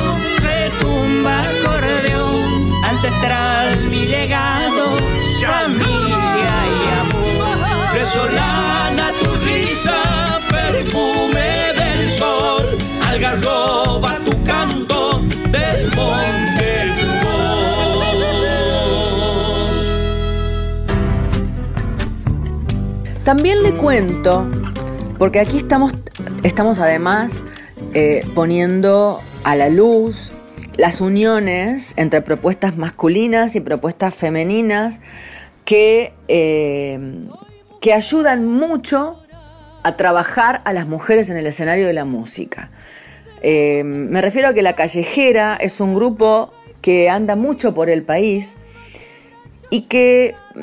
retumba 0.43 1.37
acordeón, 1.49 2.71
ancestral 2.85 3.68
amor. 8.17 8.29
Resolana 8.29 9.13
tu 9.21 9.31
risa, 9.45 10.41
perfume 10.49 11.51
del 11.75 12.11
sol, 12.11 12.79
algarroba 13.05 14.19
tu 14.25 14.45
canto, 14.45 15.21
del 15.51 15.91
monte 15.95 16.95
tu. 17.01 17.17
También 23.25 23.63
le 23.63 23.73
cuento, 23.73 24.51
porque 25.19 25.41
aquí 25.41 25.59
estamos, 25.59 25.93
estamos 26.43 26.79
además 26.79 27.45
eh, 27.95 28.23
poniendo 28.35 29.21
a 29.45 29.55
la 29.55 29.69
luz 29.69 30.33
las 30.77 31.01
uniones 31.01 31.95
entre 31.97 32.23
propuestas 32.23 32.77
masculinas 32.77 33.57
y 33.57 33.61
propuestas 33.61 34.15
femeninas 34.15 35.01
que, 35.65 36.15
eh, 36.29 37.29
que 37.81 37.93
ayudan 37.93 38.47
mucho 38.47 39.21
a 39.83 39.97
trabajar 39.97 40.61
a 40.65 40.73
las 40.73 40.87
mujeres 40.87 41.31
en 41.31 41.37
el 41.37 41.47
escenario 41.47 41.87
de 41.87 41.93
la 41.93 42.05
música. 42.05 42.71
Eh, 43.41 43.83
me 43.85 44.21
refiero 44.21 44.49
a 44.49 44.55
que 44.55 44.63
La 44.63 44.75
Callejera 44.75 45.57
es 45.61 45.81
un 45.81 45.95
grupo 45.95 46.53
que 46.83 47.09
anda 47.09 47.37
mucho 47.37 47.75
por 47.75 47.89
el 47.89 48.03
país 48.03 48.57
y 49.71 49.83
que, 49.83 50.35
mm, 50.55 50.61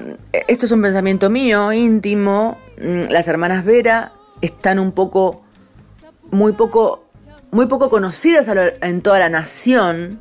esto 0.48 0.66
es 0.66 0.72
un 0.72 0.82
pensamiento 0.82 1.30
mío, 1.30 1.72
íntimo, 1.72 2.58
mm, 2.82 3.12
las 3.12 3.28
hermanas 3.28 3.64
Vera 3.64 4.12
están 4.42 4.80
un 4.80 4.92
poco, 4.92 5.44
muy 6.32 6.54
poco, 6.54 7.06
muy 7.52 7.68
poco 7.68 7.90
conocidas 7.90 8.52
en 8.82 9.02
toda 9.02 9.20
la 9.20 9.30
nación 9.30 10.20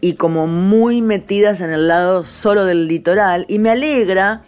y 0.00 0.14
como 0.14 0.46
muy 0.46 1.02
metidas 1.02 1.60
en 1.60 1.70
el 1.70 1.88
lado 1.88 2.24
solo 2.24 2.64
del 2.64 2.88
litoral 2.88 3.44
y 3.48 3.58
me 3.58 3.70
alegra 3.70 4.42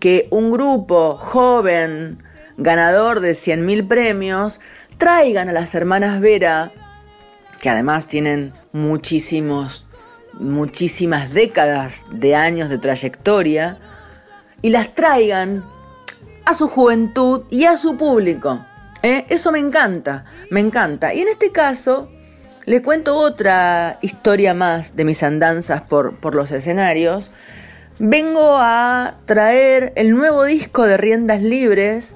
que 0.00 0.28
un 0.30 0.50
grupo 0.50 1.16
joven, 1.18 2.22
ganador 2.56 3.20
de 3.20 3.32
100.000 3.32 3.88
premios, 3.88 4.60
traigan 4.98 5.48
a 5.48 5.52
las 5.52 5.74
hermanas 5.74 6.20
Vera, 6.20 6.72
que 7.60 7.68
además 7.68 8.06
tienen 8.06 8.52
muchísimos, 8.72 9.86
muchísimas 10.34 11.32
décadas 11.32 12.06
de 12.10 12.34
años 12.34 12.68
de 12.68 12.78
trayectoria, 12.78 13.78
y 14.62 14.70
las 14.70 14.94
traigan 14.94 15.64
a 16.44 16.54
su 16.54 16.68
juventud 16.68 17.42
y 17.50 17.64
a 17.64 17.76
su 17.76 17.96
público. 17.96 18.64
¿eh? 19.02 19.26
Eso 19.28 19.52
me 19.52 19.58
encanta, 19.58 20.24
me 20.50 20.60
encanta. 20.60 21.12
Y 21.12 21.20
en 21.20 21.28
este 21.28 21.52
caso, 21.52 22.10
le 22.64 22.82
cuento 22.82 23.16
otra 23.16 23.98
historia 24.02 24.54
más 24.54 24.96
de 24.96 25.04
mis 25.04 25.22
andanzas 25.22 25.82
por, 25.82 26.16
por 26.16 26.34
los 26.34 26.52
escenarios. 26.52 27.30
Vengo 27.98 28.58
a 28.58 29.14
traer 29.24 29.94
el 29.96 30.10
nuevo 30.10 30.44
disco 30.44 30.84
de 30.84 30.98
Riendas 30.98 31.40
Libres. 31.40 32.14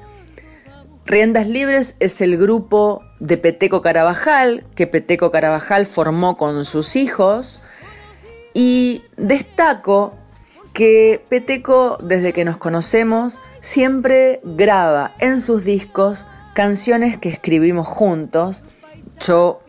Riendas 1.06 1.48
Libres 1.48 1.96
es 2.00 2.20
el 2.20 2.36
grupo 2.36 3.02
de 3.18 3.38
Peteco 3.38 3.80
Carabajal, 3.80 4.64
que 4.74 4.86
Peteco 4.86 5.30
Carabajal 5.30 5.86
formó 5.86 6.36
con 6.36 6.66
sus 6.66 6.96
hijos. 6.96 7.62
Y 8.52 9.04
destaco 9.16 10.12
que 10.74 11.24
Peteco, 11.30 11.96
desde 12.02 12.34
que 12.34 12.44
nos 12.44 12.58
conocemos, 12.58 13.40
siempre 13.62 14.40
graba 14.44 15.12
en 15.18 15.40
sus 15.40 15.64
discos 15.64 16.26
canciones 16.52 17.16
que 17.16 17.30
escribimos 17.30 17.88
juntos. 17.88 18.64
Yo 19.20 19.62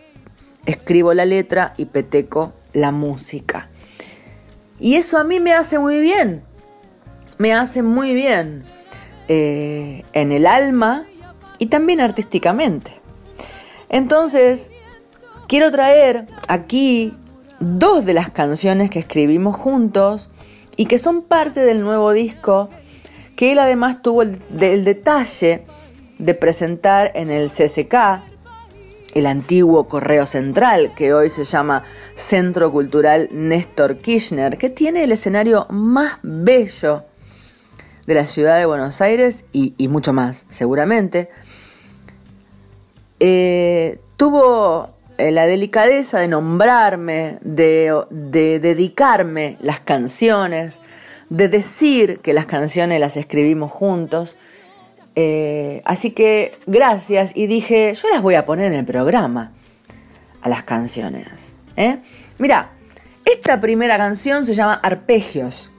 escribo 0.65 1.13
la 1.13 1.23
letra 1.23 1.73
y 1.77 1.85
Peteco 1.85 2.51
la 2.73 2.91
música. 2.91 3.70
Y 4.81 4.95
eso 4.95 5.19
a 5.19 5.23
mí 5.23 5.39
me 5.39 5.53
hace 5.53 5.77
muy 5.77 5.99
bien, 5.99 6.41
me 7.37 7.53
hace 7.53 7.83
muy 7.83 8.15
bien 8.15 8.65
eh, 9.27 10.03
en 10.11 10.31
el 10.31 10.47
alma 10.47 11.05
y 11.59 11.67
también 11.67 12.01
artísticamente. 12.01 12.91
Entonces, 13.89 14.71
quiero 15.47 15.69
traer 15.69 16.25
aquí 16.47 17.13
dos 17.59 18.05
de 18.05 18.15
las 18.15 18.31
canciones 18.31 18.89
que 18.89 18.97
escribimos 18.97 19.55
juntos 19.55 20.29
y 20.77 20.87
que 20.87 20.97
son 20.97 21.21
parte 21.21 21.59
del 21.59 21.81
nuevo 21.81 22.11
disco 22.11 22.69
que 23.35 23.51
él 23.51 23.59
además 23.59 24.01
tuvo 24.01 24.23
el, 24.23 24.41
el 24.59 24.83
detalle 24.83 25.63
de 26.17 26.33
presentar 26.33 27.11
en 27.13 27.29
el 27.29 27.51
CCK, 27.51 28.23
el 29.13 29.25
antiguo 29.25 29.85
Correo 29.85 30.25
Central, 30.25 30.91
que 30.95 31.13
hoy 31.13 31.29
se 31.29 31.43
llama 31.43 31.83
Centro 32.15 32.71
Cultural 32.71 33.29
Néstor 33.31 33.97
Kirchner, 33.97 34.57
que 34.57 34.69
tiene 34.69 35.03
el 35.03 35.11
escenario 35.11 35.67
más 35.69 36.19
bello 36.23 37.03
de 38.07 38.13
la 38.13 38.25
ciudad 38.25 38.57
de 38.57 38.65
Buenos 38.65 39.01
Aires 39.01 39.45
y, 39.51 39.87
mucho 39.87 40.13
más, 40.13 40.45
seguramente. 40.49 41.29
Eh, 43.19 43.99
tuvo 44.17 44.89
eh, 45.17 45.31
la 45.31 45.45
delicadeza 45.45 46.19
de 46.19 46.27
nombrarme, 46.27 47.37
de, 47.41 48.03
de 48.09 48.59
dedicarme 48.59 49.57
las 49.61 49.79
canciones, 49.79 50.81
de 51.29 51.47
decir 51.47 52.19
que 52.19 52.33
las 52.33 52.45
canciones 52.45 52.99
las 52.99 53.17
escribimos 53.17 53.71
juntos 53.71 54.35
eh, 55.15 55.81
así 55.85 56.11
que 56.11 56.57
gracias 56.67 57.35
y 57.35 57.47
dije, 57.47 57.93
yo 57.93 58.09
las 58.09 58.21
voy 58.21 58.35
a 58.35 58.45
poner 58.45 58.67
en 58.67 58.79
el 58.79 58.85
programa 58.85 59.51
a 60.41 60.49
las 60.49 60.63
canciones. 60.63 61.53
¿eh? 61.75 61.99
Mira, 62.37 62.69
esta 63.25 63.59
primera 63.59 63.97
canción 63.97 64.45
se 64.45 64.53
llama 64.53 64.73
Arpegios. 64.73 65.71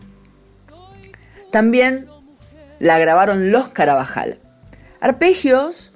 También 1.50 2.06
la 2.78 2.98
grabaron 2.98 3.50
los 3.50 3.68
Carabajal. 3.68 4.38
Arpegios, 5.00 5.92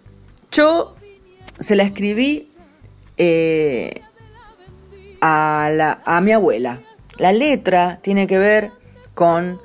yo 0.51 0.97
se 1.59 1.77
la 1.77 1.85
escribí 1.85 2.51
eh, 3.17 4.01
a, 5.21 5.99
a 6.05 6.21
mi 6.21 6.33
abuela. 6.33 6.81
La 7.19 7.33
letra 7.33 7.99
tiene 8.03 8.27
que 8.27 8.39
ver 8.39 8.71
con 9.15 9.61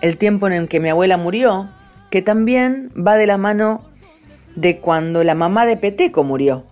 el 0.00 0.16
tiempo 0.16 0.46
en 0.46 0.54
el 0.54 0.68
que 0.68 0.80
mi 0.80 0.88
abuela 0.88 1.16
murió 1.16 1.68
que 2.10 2.22
también 2.22 2.90
va 2.96 3.16
de 3.16 3.26
la 3.26 3.38
mano 3.38 3.82
de 4.56 4.78
cuando 4.78 5.24
la 5.24 5.34
mamá 5.34 5.64
de 5.64 5.76
Peteco 5.76 6.24
murió. 6.24 6.64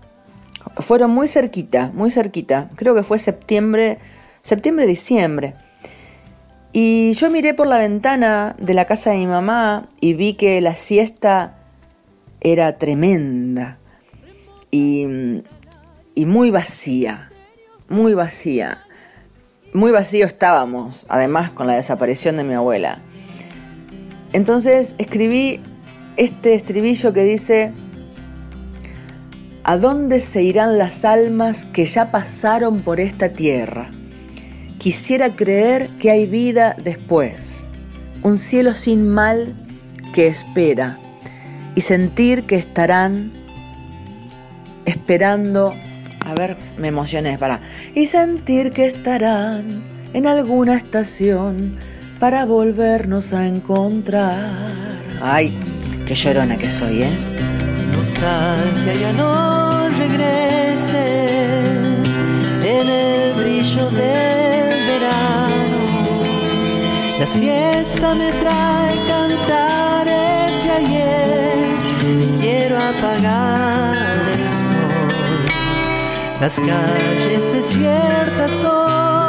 Fueron 0.76 1.10
muy 1.10 1.28
cerquita, 1.28 1.90
muy 1.94 2.10
cerquita. 2.10 2.68
Creo 2.76 2.94
que 2.94 3.02
fue 3.02 3.18
septiembre, 3.18 3.98
septiembre, 4.42 4.86
diciembre. 4.86 5.54
Y 6.72 7.12
yo 7.12 7.30
miré 7.30 7.54
por 7.54 7.66
la 7.66 7.78
ventana 7.78 8.54
de 8.58 8.74
la 8.74 8.84
casa 8.84 9.10
de 9.10 9.16
mi 9.16 9.26
mamá 9.26 9.88
y 10.00 10.14
vi 10.14 10.34
que 10.34 10.60
la 10.60 10.74
siesta 10.74 11.56
era 12.40 12.76
tremenda 12.76 13.78
y, 14.70 15.06
y 16.14 16.26
muy 16.26 16.50
vacía, 16.50 17.30
muy 17.88 18.14
vacía. 18.14 18.84
Muy 19.74 19.92
vacío 19.92 20.24
estábamos, 20.24 21.04
además 21.08 21.50
con 21.50 21.66
la 21.66 21.74
desaparición 21.74 22.36
de 22.36 22.44
mi 22.44 22.54
abuela. 22.54 23.00
Entonces 24.32 24.94
escribí 24.98 25.60
este 26.16 26.54
estribillo 26.54 27.12
que 27.12 27.24
dice, 27.24 27.72
¿A 29.68 29.76
dónde 29.76 30.18
se 30.20 30.42
irán 30.42 30.78
las 30.78 31.04
almas 31.04 31.66
que 31.66 31.84
ya 31.84 32.10
pasaron 32.10 32.80
por 32.80 33.00
esta 33.00 33.28
tierra? 33.28 33.90
Quisiera 34.78 35.36
creer 35.36 35.90
que 35.98 36.10
hay 36.10 36.24
vida 36.26 36.74
después, 36.82 37.68
un 38.22 38.38
cielo 38.38 38.72
sin 38.72 39.06
mal 39.06 39.54
que 40.14 40.26
espera 40.26 40.98
y 41.74 41.82
sentir 41.82 42.44
que 42.44 42.56
estarán 42.56 43.30
esperando, 44.86 45.74
a 46.20 46.34
ver, 46.34 46.56
me 46.78 46.88
emocioné, 46.88 47.36
para, 47.36 47.60
y 47.94 48.06
sentir 48.06 48.72
que 48.72 48.86
estarán 48.86 49.82
en 50.14 50.26
alguna 50.26 50.78
estación 50.78 51.76
para 52.18 52.44
volvernos 52.44 53.32
a 53.32 53.46
encontrar. 53.46 54.72
Ay, 55.22 55.58
qué 56.06 56.14
llorona 56.14 56.56
que 56.56 56.68
soy, 56.68 57.02
¿eh? 57.02 57.18
Nostalgia, 57.92 58.94
ya 58.94 59.12
no 59.12 59.88
regreses 59.88 60.96
en 62.64 62.88
el 62.88 63.34
brillo 63.34 63.90
del 63.90 64.86
verano. 64.86 65.78
La 67.18 67.26
siesta 67.26 68.14
me 68.14 68.30
trae 68.32 68.96
cantares 69.06 70.64
de 70.64 70.70
ayer 70.70 71.68
y 72.06 72.40
quiero 72.40 72.76
apagar 72.78 73.94
el 74.32 74.50
sol. 74.50 75.08
Las 76.40 76.60
calles 76.60 77.52
desiertas 77.52 78.52
son 78.52 79.27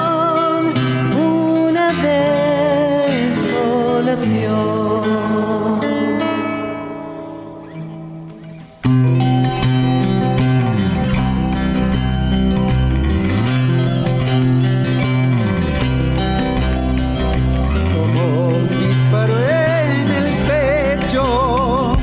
como 17.93 18.47
un 18.47 18.67
disparo 18.79 19.37
en 19.37 20.11
el 20.11 20.27
pecho 20.47 21.93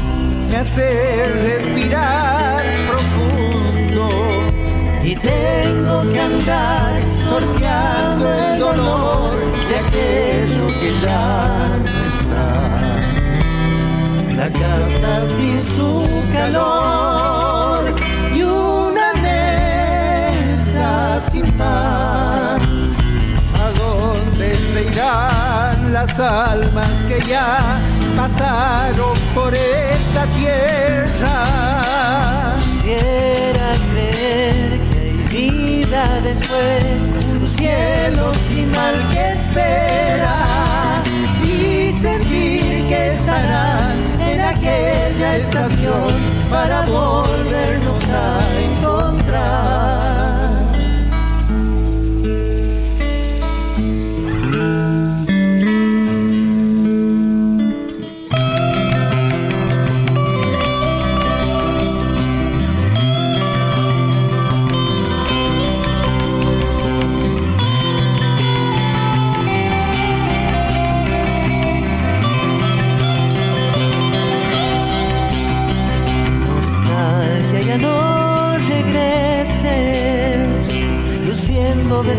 me 0.49 0.59
hace 0.59 1.27
respirar 1.43 2.63
profundo 2.87 4.09
y 5.03 5.17
tengo 5.17 6.03
que 6.13 6.21
andar 6.21 7.03
sorteando 7.29 8.33
el 8.33 8.61
dolor 8.61 9.35
de 9.69 9.77
aquello 9.77 10.67
que 10.69 10.91
ya. 11.03 11.56
La 14.47 14.53
casa 14.53 15.25
sin 15.25 15.61
su 15.61 16.07
calor 16.33 17.93
y 18.33 18.45
una 18.45 19.13
mesa 19.15 21.21
sin 21.21 21.51
pan. 21.59 22.61
¿A 23.61 23.73
dónde 23.77 24.55
se 24.55 24.85
irán 24.85 25.93
las 25.93 26.21
almas 26.21 26.93
que 27.09 27.21
ya 27.29 27.81
pasaron 28.17 29.19
por 29.35 29.53
esta 29.53 30.27
tierra? 30.39 31.45
Quisiera 32.63 33.75
creer 33.91 34.79
que 34.89 34.99
hay 35.01 35.17
vida 35.29 36.21
después, 36.23 37.11
un 37.41 37.49
cielo 37.49 38.33
sin 38.49 38.71
mal 38.71 38.95
que 39.11 39.33
espera 39.33 40.37
y 41.43 41.93
sentir 41.93 42.87
que 42.89 43.09
estarán 43.09 43.91
en 43.91 43.96
estación 45.25 46.13
para 46.51 46.85
volvernos 46.87 47.99
a 48.09 48.39
encontrar. 48.63 50.06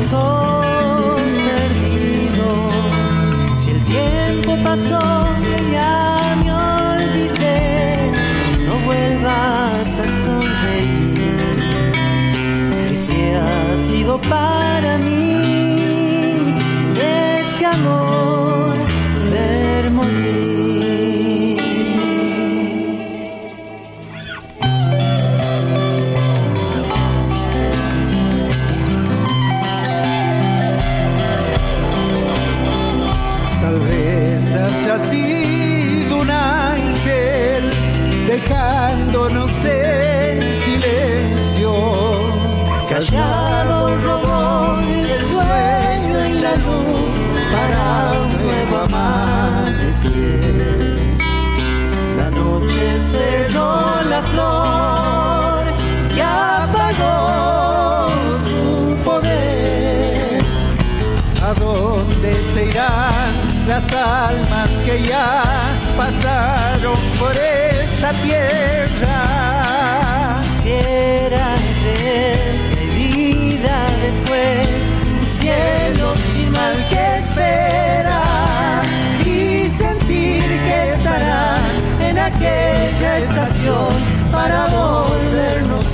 서 0.07 0.36
haya 34.45 34.99
sido 34.99 36.21
un 36.21 36.29
ángel 36.29 37.71
dejándonos 38.27 39.65
en 39.65 40.41
silencio. 40.63 41.73
Callado 42.89 43.95
robó 43.97 44.79
el 44.79 45.09
sueño 45.33 46.25
y 46.27 46.33
la 46.39 46.55
luz 46.55 47.13
para 47.51 48.13
un 48.21 48.29
nuevo 48.43 48.77
amanecer. 48.77 50.07
La 52.17 52.29
noche 52.29 52.97
cerró 53.11 54.03
la 54.03 54.21
las 63.67 63.91
almas 63.93 64.69
que 64.85 65.03
ya 65.03 65.43
pasaron 65.97 66.97
por 67.19 67.35
esta 67.35 68.11
tierra? 68.23 69.25
Quisiera 70.41 71.55
creer 71.81 72.39
que 72.73 72.85
vida 72.95 73.85
después, 74.01 74.67
un 75.19 75.27
cielo 75.27 76.15
sin 76.31 76.51
mal 76.51 76.75
que 76.89 77.17
espera 77.17 78.21
y 79.25 79.69
sentir 79.69 80.45
que 80.65 80.93
estará 80.93 81.57
en 81.99 82.17
aquella 82.17 83.17
estación 83.19 83.89
para 84.31 84.67
volvernos 84.67 85.86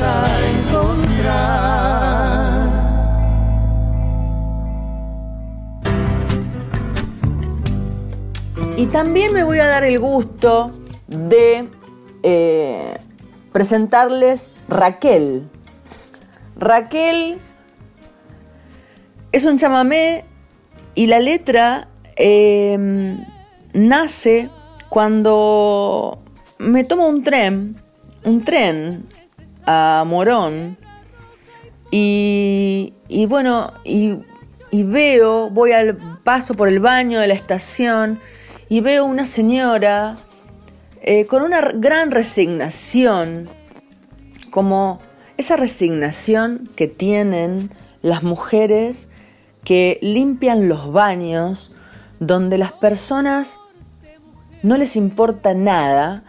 también 8.94 9.34
me 9.34 9.44
voy 9.44 9.58
a 9.58 9.66
dar 9.66 9.84
el 9.84 9.98
gusto 9.98 10.72
de 11.08 11.68
eh, 12.22 12.96
presentarles 13.52 14.52
Raquel. 14.70 15.50
Raquel 16.56 17.39
es 19.32 19.46
un 19.46 19.58
chamamé 19.58 20.26
y 20.94 21.08
la 21.08 21.18
letra 21.18 21.88
eh, 22.18 23.18
nace 23.74 24.52
cuando 24.89 26.20
me 26.60 26.84
tomo 26.84 27.08
un 27.08 27.24
tren, 27.24 27.76
un 28.24 28.46
tren 28.46 29.10
a 29.66 30.04
Morón 30.06 30.78
y, 31.89 32.94
y 33.08 33.26
bueno, 33.26 33.74
y, 33.84 34.20
y 34.70 34.84
veo, 34.84 35.50
voy 35.50 35.72
al 35.72 35.98
paso 36.24 36.54
por 36.54 36.68
el 36.68 36.80
baño 36.80 37.20
de 37.20 37.28
la 37.28 37.34
estación 37.34 38.20
y 38.74 38.82
veo 38.82 39.06
una 39.06 39.24
señora 39.24 40.18
eh, 41.04 41.28
con 41.28 41.44
una 41.44 41.62
gran 41.62 42.10
resignación, 42.10 43.48
como 44.50 45.00
esa 45.38 45.58
resignación 45.58 46.68
que 46.76 46.88
tienen 46.88 47.70
las 48.02 48.24
mujeres 48.24 49.10
que 49.64 50.00
limpian 50.02 50.70
los 50.70 50.92
baños 50.92 51.72
donde 52.20 52.58
las 52.58 52.72
personas 52.72 53.60
no 54.64 54.76
les 54.76 54.96
importa 54.96 55.54
nada 55.54 56.24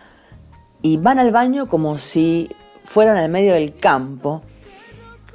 y 0.82 0.98
van 0.98 1.18
al 1.18 1.30
baño 1.30 1.66
como 1.66 1.96
si 1.96 2.50
fueran 2.84 3.16
al 3.16 3.30
medio 3.30 3.54
del 3.54 3.74
campo 3.74 4.42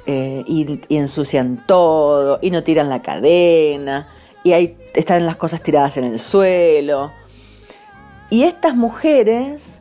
eh, 0.06 0.44
y, 0.46 0.80
y 0.86 0.96
ensucian 0.98 1.64
todo 1.66 2.38
y 2.40 2.52
no 2.52 2.62
tiran 2.62 2.88
la 2.88 3.02
cadena 3.02 4.06
y 4.42 4.52
ahí 4.52 4.76
están 4.94 5.26
las 5.26 5.36
cosas 5.36 5.62
tiradas 5.62 5.96
en 5.96 6.04
el 6.04 6.18
suelo. 6.18 7.12
Y 8.30 8.44
estas 8.44 8.76
mujeres 8.76 9.80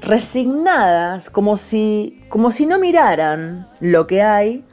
resignadas, 0.00 1.30
como 1.30 1.56
si, 1.56 2.22
como 2.28 2.50
si 2.50 2.66
no 2.66 2.78
miraran 2.78 3.68
lo 3.80 4.06
que 4.06 4.22
hay, 4.22 4.64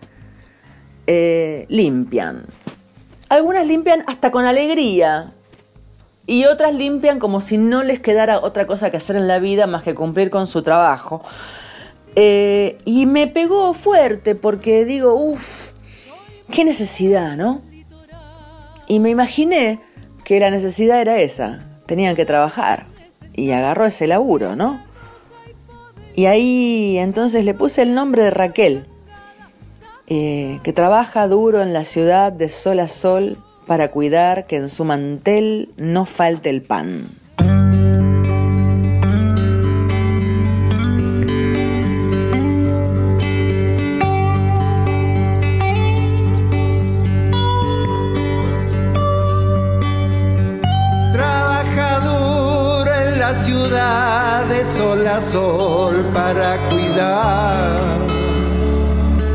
eh, 1.08 1.66
limpian. 1.70 2.46
Algunas 3.30 3.68
limpian 3.68 4.04
hasta 4.08 4.32
con 4.32 4.46
alegría 4.46 5.34
y 6.26 6.46
otras 6.46 6.74
limpian 6.74 7.20
como 7.20 7.42
si 7.42 7.58
no 7.58 7.84
les 7.84 8.00
quedara 8.00 8.40
otra 8.40 8.66
cosa 8.66 8.90
que 8.92 8.98
hacer 8.98 9.16
en 9.16 9.28
la 9.28 9.40
vida 9.40 9.68
más 9.68 9.84
que 9.84 9.94
cumplir 9.94 10.30
con 10.30 10.48
su 10.48 10.64
trabajo. 10.64 11.24
Eh, 12.16 12.80
y 12.86 13.06
me 13.06 13.28
pegó 13.28 13.74
fuerte 13.74 14.36
porque 14.36 14.84
digo, 14.86 15.14
uff, 15.14 15.70
qué 16.52 16.64
necesidad, 16.64 17.36
¿no? 17.36 17.62
Y 18.90 19.00
me 19.00 19.12
imaginé 19.12 19.80
que 20.26 20.40
la 20.40 20.50
necesidad 20.50 21.00
era 21.00 21.20
esa, 21.20 21.60
tenían 21.86 22.16
que 22.16 22.26
trabajar. 22.26 22.88
Y 23.34 23.52
agarró 23.52 23.86
ese 23.86 24.08
laburo, 24.08 24.58
¿no? 24.58 24.82
Y 26.16 26.26
ahí 26.26 26.98
entonces 26.98 27.46
le 27.46 27.54
puse 27.54 27.84
el 27.84 27.94
nombre 27.94 28.24
de 28.24 28.32
Raquel, 28.32 28.84
eh, 30.08 30.60
que 30.64 30.74
trabaja 30.74 31.28
duro 31.28 31.62
en 31.62 31.72
la 31.72 31.86
ciudad 31.86 32.34
de 32.34 32.50
sol 32.50 32.80
a 32.80 32.88
sol 32.88 33.38
para 33.68 33.92
cuidar 33.92 34.48
que 34.48 34.56
en 34.56 34.68
su 34.68 34.84
mantel 34.84 35.70
no 35.78 36.06
falte 36.06 36.50
el 36.50 36.64
pan. 36.64 37.19
Sol 54.80 55.06
a 55.06 55.22
sol 55.22 55.96
para 56.14 56.58
cuidar 56.70 57.98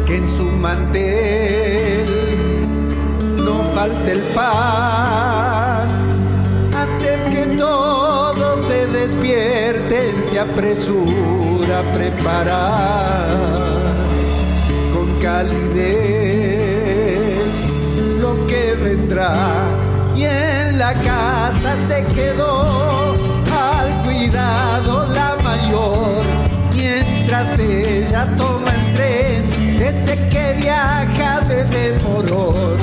que 0.07 0.17
en 0.17 0.27
su 0.27 0.45
mantel 0.45 2.07
no 3.45 3.63
falte 3.75 4.13
el 4.13 4.23
pan. 4.39 5.89
Antes 6.75 7.27
que 7.27 7.45
todos 7.59 8.65
se 8.67 8.87
despierten, 8.87 10.15
se 10.25 10.41
apresura 10.41 11.81
a 11.81 11.93
preparar 11.93 13.59
con 14.95 15.07
calidez 15.21 16.25
lo 18.19 18.47
que 18.47 18.63
vendrá. 18.83 19.35
Y 20.17 20.25
en 20.25 20.79
la 20.79 20.95
casa 20.95 21.77
se 21.87 22.03
quedó 22.15 22.74
ella 28.25 28.37
toma 28.37 28.75
el 28.75 28.95
tren, 28.95 29.45
ese 29.81 30.17
que 30.29 30.55
viaja 30.55 31.41
desde 31.41 31.99
Morón. 32.03 32.79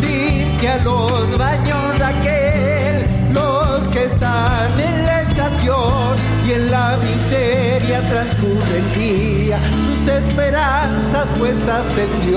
Limpia 0.00 0.78
los 0.78 1.38
baños 1.38 1.98
Raquel, 1.98 3.06
los 3.32 3.88
que 3.88 4.04
están 4.04 4.78
en 4.78 5.04
la 5.04 5.22
estación 5.22 6.16
y 6.46 6.52
en 6.52 6.70
la 6.70 6.96
miseria 6.96 8.00
transcurre 8.08 8.78
el 8.78 8.94
día, 8.94 9.58
sus 9.86 10.08
esperanzas 10.08 11.28
puestas 11.38 11.86
en 11.98 12.32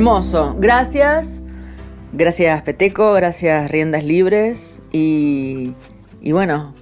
Hermoso, 0.00 0.56
gracias. 0.58 1.42
Gracias 2.14 2.62
Peteco, 2.62 3.12
gracias 3.12 3.70
Riendas 3.70 4.02
Libres 4.02 4.80
y, 4.92 5.74
bueno, 6.22 6.72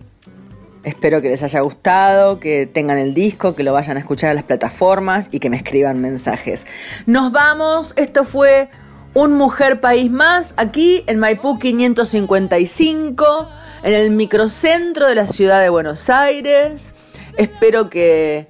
espero 0.84 1.20
que 1.20 1.28
les 1.28 1.42
haya 1.42 1.58
gustado, 1.58 2.38
que 2.38 2.66
tengan 2.66 2.96
el 2.96 3.14
disco, 3.14 3.56
que 3.56 3.64
lo 3.64 3.72
vayan 3.72 3.96
a 3.96 4.00
escuchar 4.00 4.30
a 4.30 4.34
las 4.34 4.44
plataformas 4.44 5.30
y 5.32 5.40
que 5.40 5.50
me 5.50 5.56
escriban 5.56 6.00
mensajes. 6.00 6.68
Nos 7.06 7.32
vamos, 7.32 7.92
esto 7.96 8.22
fue 8.22 8.68
Un 9.14 9.32
Mujer 9.32 9.80
País 9.80 10.12
Más 10.12 10.54
aquí 10.56 11.02
en 11.08 11.18
Maipú 11.18 11.58
555, 11.58 13.48
en 13.82 13.94
el 13.94 14.12
microcentro 14.12 15.08
de 15.08 15.16
la 15.16 15.26
ciudad 15.26 15.60
de 15.60 15.70
Buenos 15.70 16.08
Aires. 16.08 16.92
Espero 17.36 17.90
que, 17.90 18.46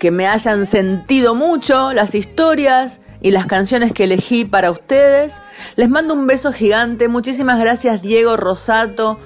que 0.00 0.10
me 0.10 0.26
hayan 0.26 0.66
sentido 0.66 1.36
mucho 1.36 1.92
las 1.92 2.16
historias 2.16 3.02
y 3.22 3.30
las 3.30 3.46
canciones 3.46 3.92
que 3.92 4.04
elegí 4.04 4.44
para 4.44 4.70
ustedes. 4.70 5.40
Les 5.76 5.88
mando 5.88 6.14
un 6.14 6.26
beso 6.26 6.52
gigante. 6.52 7.08
Muchísimas 7.08 7.58
gracias 7.58 8.02
Diego 8.02 8.36
Rosato 8.36 9.18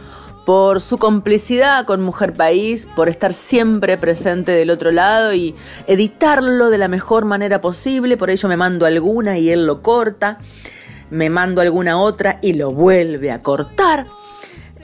por 0.44 0.80
su 0.80 0.98
complicidad 0.98 1.86
con 1.86 2.02
Mujer 2.02 2.34
País, 2.34 2.86
por 2.94 3.08
estar 3.08 3.32
siempre 3.32 3.96
presente 3.96 4.52
del 4.52 4.70
otro 4.70 4.92
lado 4.92 5.32
y 5.32 5.54
editarlo 5.86 6.70
de 6.70 6.78
la 6.78 6.88
mejor 6.88 7.24
manera 7.24 7.60
posible. 7.60 8.16
Por 8.16 8.30
ello 8.30 8.48
me 8.48 8.56
mando 8.56 8.86
alguna 8.86 9.38
y 9.38 9.50
él 9.50 9.66
lo 9.66 9.82
corta. 9.82 10.38
Me 11.10 11.30
mando 11.30 11.60
alguna 11.60 11.98
otra 11.98 12.38
y 12.42 12.54
lo 12.54 12.72
vuelve 12.72 13.30
a 13.30 13.42
cortar. 13.42 14.06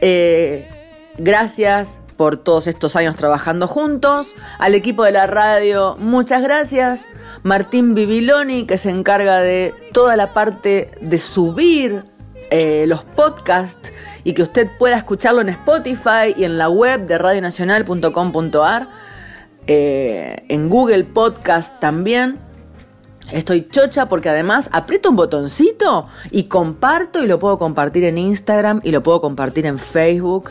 Eh, 0.01 0.80
gracias 1.21 2.01
por 2.17 2.37
todos 2.37 2.67
estos 2.67 2.97
años 2.97 3.17
trabajando 3.17 3.67
juntos. 3.67 4.35
Al 4.59 4.75
equipo 4.75 5.05
de 5.05 5.13
la 5.13 5.27
radio, 5.27 5.97
muchas 5.99 6.43
gracias. 6.43 7.09
Martín 7.43 7.95
Bibiloni, 7.95 8.67
que 8.67 8.79
se 8.79 8.91
encarga 8.91 9.41
de 9.41 9.75
toda 9.93 10.17
la 10.17 10.33
parte 10.33 10.91
de 11.01 11.19
subir 11.19 12.05
eh, 12.51 12.85
los 12.87 13.03
podcasts 13.03 13.93
y 14.25 14.33
que 14.35 14.43
usted 14.43 14.69
pueda 14.79 14.97
escucharlo 14.97 15.41
en 15.41 15.51
Spotify 15.51 16.35
y 16.37 16.45
en 16.45 16.59
la 16.59 16.69
web 16.69 17.07
de 17.07 17.17
radionacional.com.ar, 17.17 18.89
eh, 19.67 20.45
en 20.49 20.69
Google 20.69 21.05
Podcast 21.05 21.79
también. 21.81 22.39
Estoy 23.33 23.69
chocha 23.69 24.09
porque 24.09 24.29
además 24.29 24.69
aprieto 24.73 25.11
un 25.11 25.17
botoncito 25.17 26.07
y 26.33 26.45
comparto 26.45 27.23
y 27.23 27.27
lo 27.27 27.39
puedo 27.39 27.59
compartir 27.59 28.05
en 28.05 28.19
Instagram 28.19 28.81
y 28.83 28.91
lo 28.91 29.03
puedo 29.03 29.21
compartir 29.21 29.67
en 29.67 29.79
Facebook. 29.79 30.51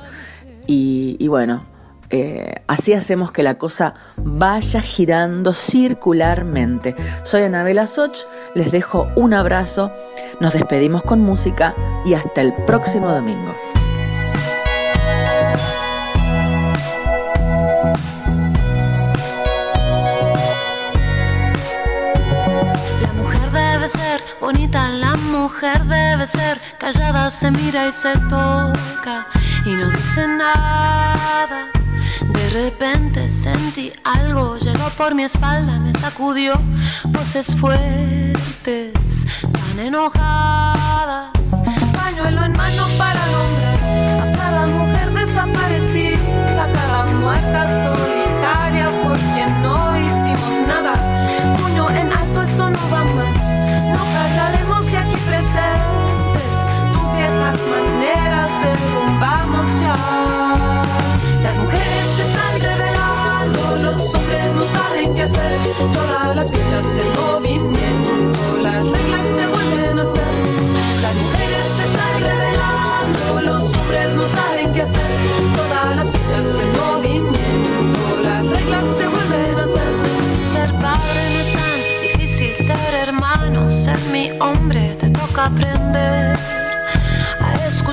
Y, 0.72 1.28
bueno, 1.28 1.64
eh, 2.12 2.62
así 2.68 2.94
hacemos 2.94 3.32
que 3.32 3.42
la 3.42 3.58
cosa 3.58 3.96
vaya 4.18 4.82
girando 4.82 5.52
circularmente. 5.52 6.96
Soy 7.24 7.42
Anabela 7.42 7.88
Soch, 7.88 8.28
les 8.54 8.72
dejo 8.72 9.08
un 9.16 9.34
abrazo, 9.34 9.92
nos 10.40 10.54
despedimos 10.54 11.02
con 11.02 11.22
música 11.22 11.74
y 12.06 12.14
hasta 12.14 12.42
el 12.42 12.54
próximo 12.54 13.12
domingo. 13.12 13.52
Bonita, 24.40 24.90
la 24.90 25.16
mujer 25.18 25.84
debe 25.86 26.26
ser 26.26 26.60
callada, 26.80 27.30
se 27.30 27.52
mira 27.52 27.88
y 27.88 27.92
se 27.92 28.14
toca 28.30 29.28
y 29.66 29.72
no 29.76 29.90
dice 29.92 30.28
nada. 30.28 31.68
De 32.34 32.50
repente 32.50 33.30
sentí 33.30 33.92
algo, 34.04 34.58
llegó 34.58 34.90
por 34.98 35.16
mi 35.16 35.24
espalda, 35.24 35.80
me 35.80 35.94
sacudió 35.94 36.54
voces 37.06 37.56
fuertes, 37.56 38.94
tan 39.42 39.80
enojadas. 39.80 41.39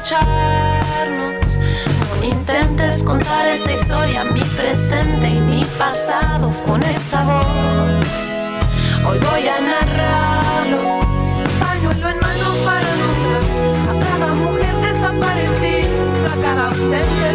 No 0.08 0.22
intentes 2.24 3.02
contar 3.02 3.44
esta 3.48 3.72
historia, 3.72 4.22
mi 4.22 4.40
presente 4.40 5.30
y 5.30 5.40
mi 5.40 5.64
pasado 5.76 6.52
con 6.64 6.80
esta 6.84 7.24
voz. 7.24 8.06
Hoy 9.04 9.18
voy 9.18 9.48
a 9.48 9.60
narrarlo, 9.60 11.00
pañuelo 11.58 12.08
en 12.08 12.20
mano 12.20 12.54
para 12.64 12.88
nombrar 13.02 13.42
a 13.90 13.94
cada 14.04 14.34
mujer 14.34 14.76
desaparecida, 14.76 16.32
a 16.32 16.40
cada 16.40 16.68
ausente. 16.68 17.25